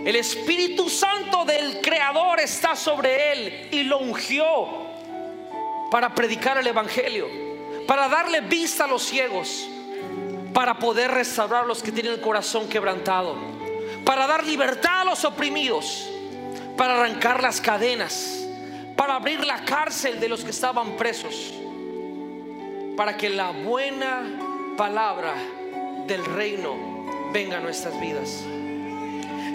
[0.07, 4.47] El Espíritu Santo del Creador está sobre él y lo ungió
[5.91, 7.27] para predicar el Evangelio,
[7.89, 9.69] para darle vista a los ciegos,
[10.55, 13.35] para poder restaurar a los que tienen el corazón quebrantado,
[14.05, 16.09] para dar libertad a los oprimidos,
[16.77, 18.47] para arrancar las cadenas,
[18.95, 21.53] para abrir la cárcel de los que estaban presos,
[22.97, 24.23] para que la buena
[24.77, 25.35] palabra
[26.07, 26.77] del reino
[27.33, 28.45] venga a nuestras vidas.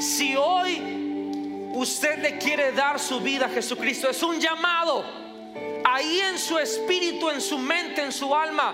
[0.02, 5.06] Si hoy usted le quiere dar su vida a Jesucristo, es un llamado
[5.86, 8.74] ahí en su espíritu, en su mente, en su alma,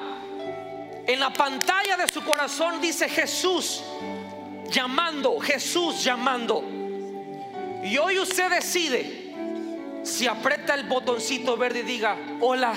[1.06, 3.84] en la pantalla de su corazón dice Jesús
[4.70, 6.64] llamando, Jesús llamando.
[7.84, 9.34] Y hoy usted decide
[10.04, 12.74] si aprieta el botoncito verde y diga, hola,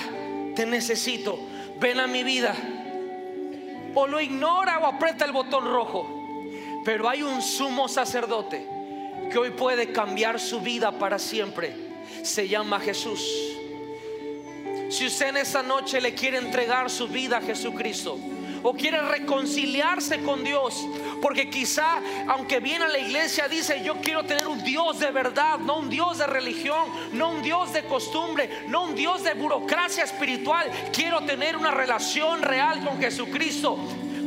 [0.55, 1.39] te necesito,
[1.79, 2.53] ven a mi vida.
[3.95, 6.20] O lo ignora o aprieta el botón rojo.
[6.83, 8.65] Pero hay un sumo sacerdote
[9.31, 11.73] que hoy puede cambiar su vida para siempre.
[12.23, 13.21] Se llama Jesús.
[14.89, 18.17] Si usted en esa noche le quiere entregar su vida a Jesucristo
[18.63, 20.85] o quiere reconciliarse con Dios,
[21.21, 25.59] porque quizá, aunque viene a la iglesia, dice, yo quiero tener un Dios de verdad,
[25.59, 30.03] no un Dios de religión, no un Dios de costumbre, no un Dios de burocracia
[30.03, 33.79] espiritual, quiero tener una relación real con Jesucristo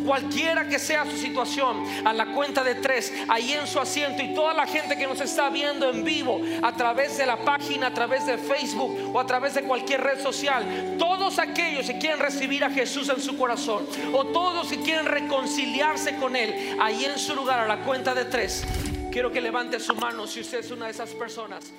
[0.05, 4.35] cualquiera que sea su situación, a la cuenta de tres, ahí en su asiento y
[4.35, 7.95] toda la gente que nos está viendo en vivo a través de la página, a
[7.95, 12.65] través de Facebook o a través de cualquier red social, todos aquellos que quieren recibir
[12.65, 17.35] a Jesús en su corazón o todos que quieren reconciliarse con Él, ahí en su
[17.35, 18.65] lugar, a la cuenta de tres,
[19.11, 21.73] quiero que levante su mano si usted es una de esas personas.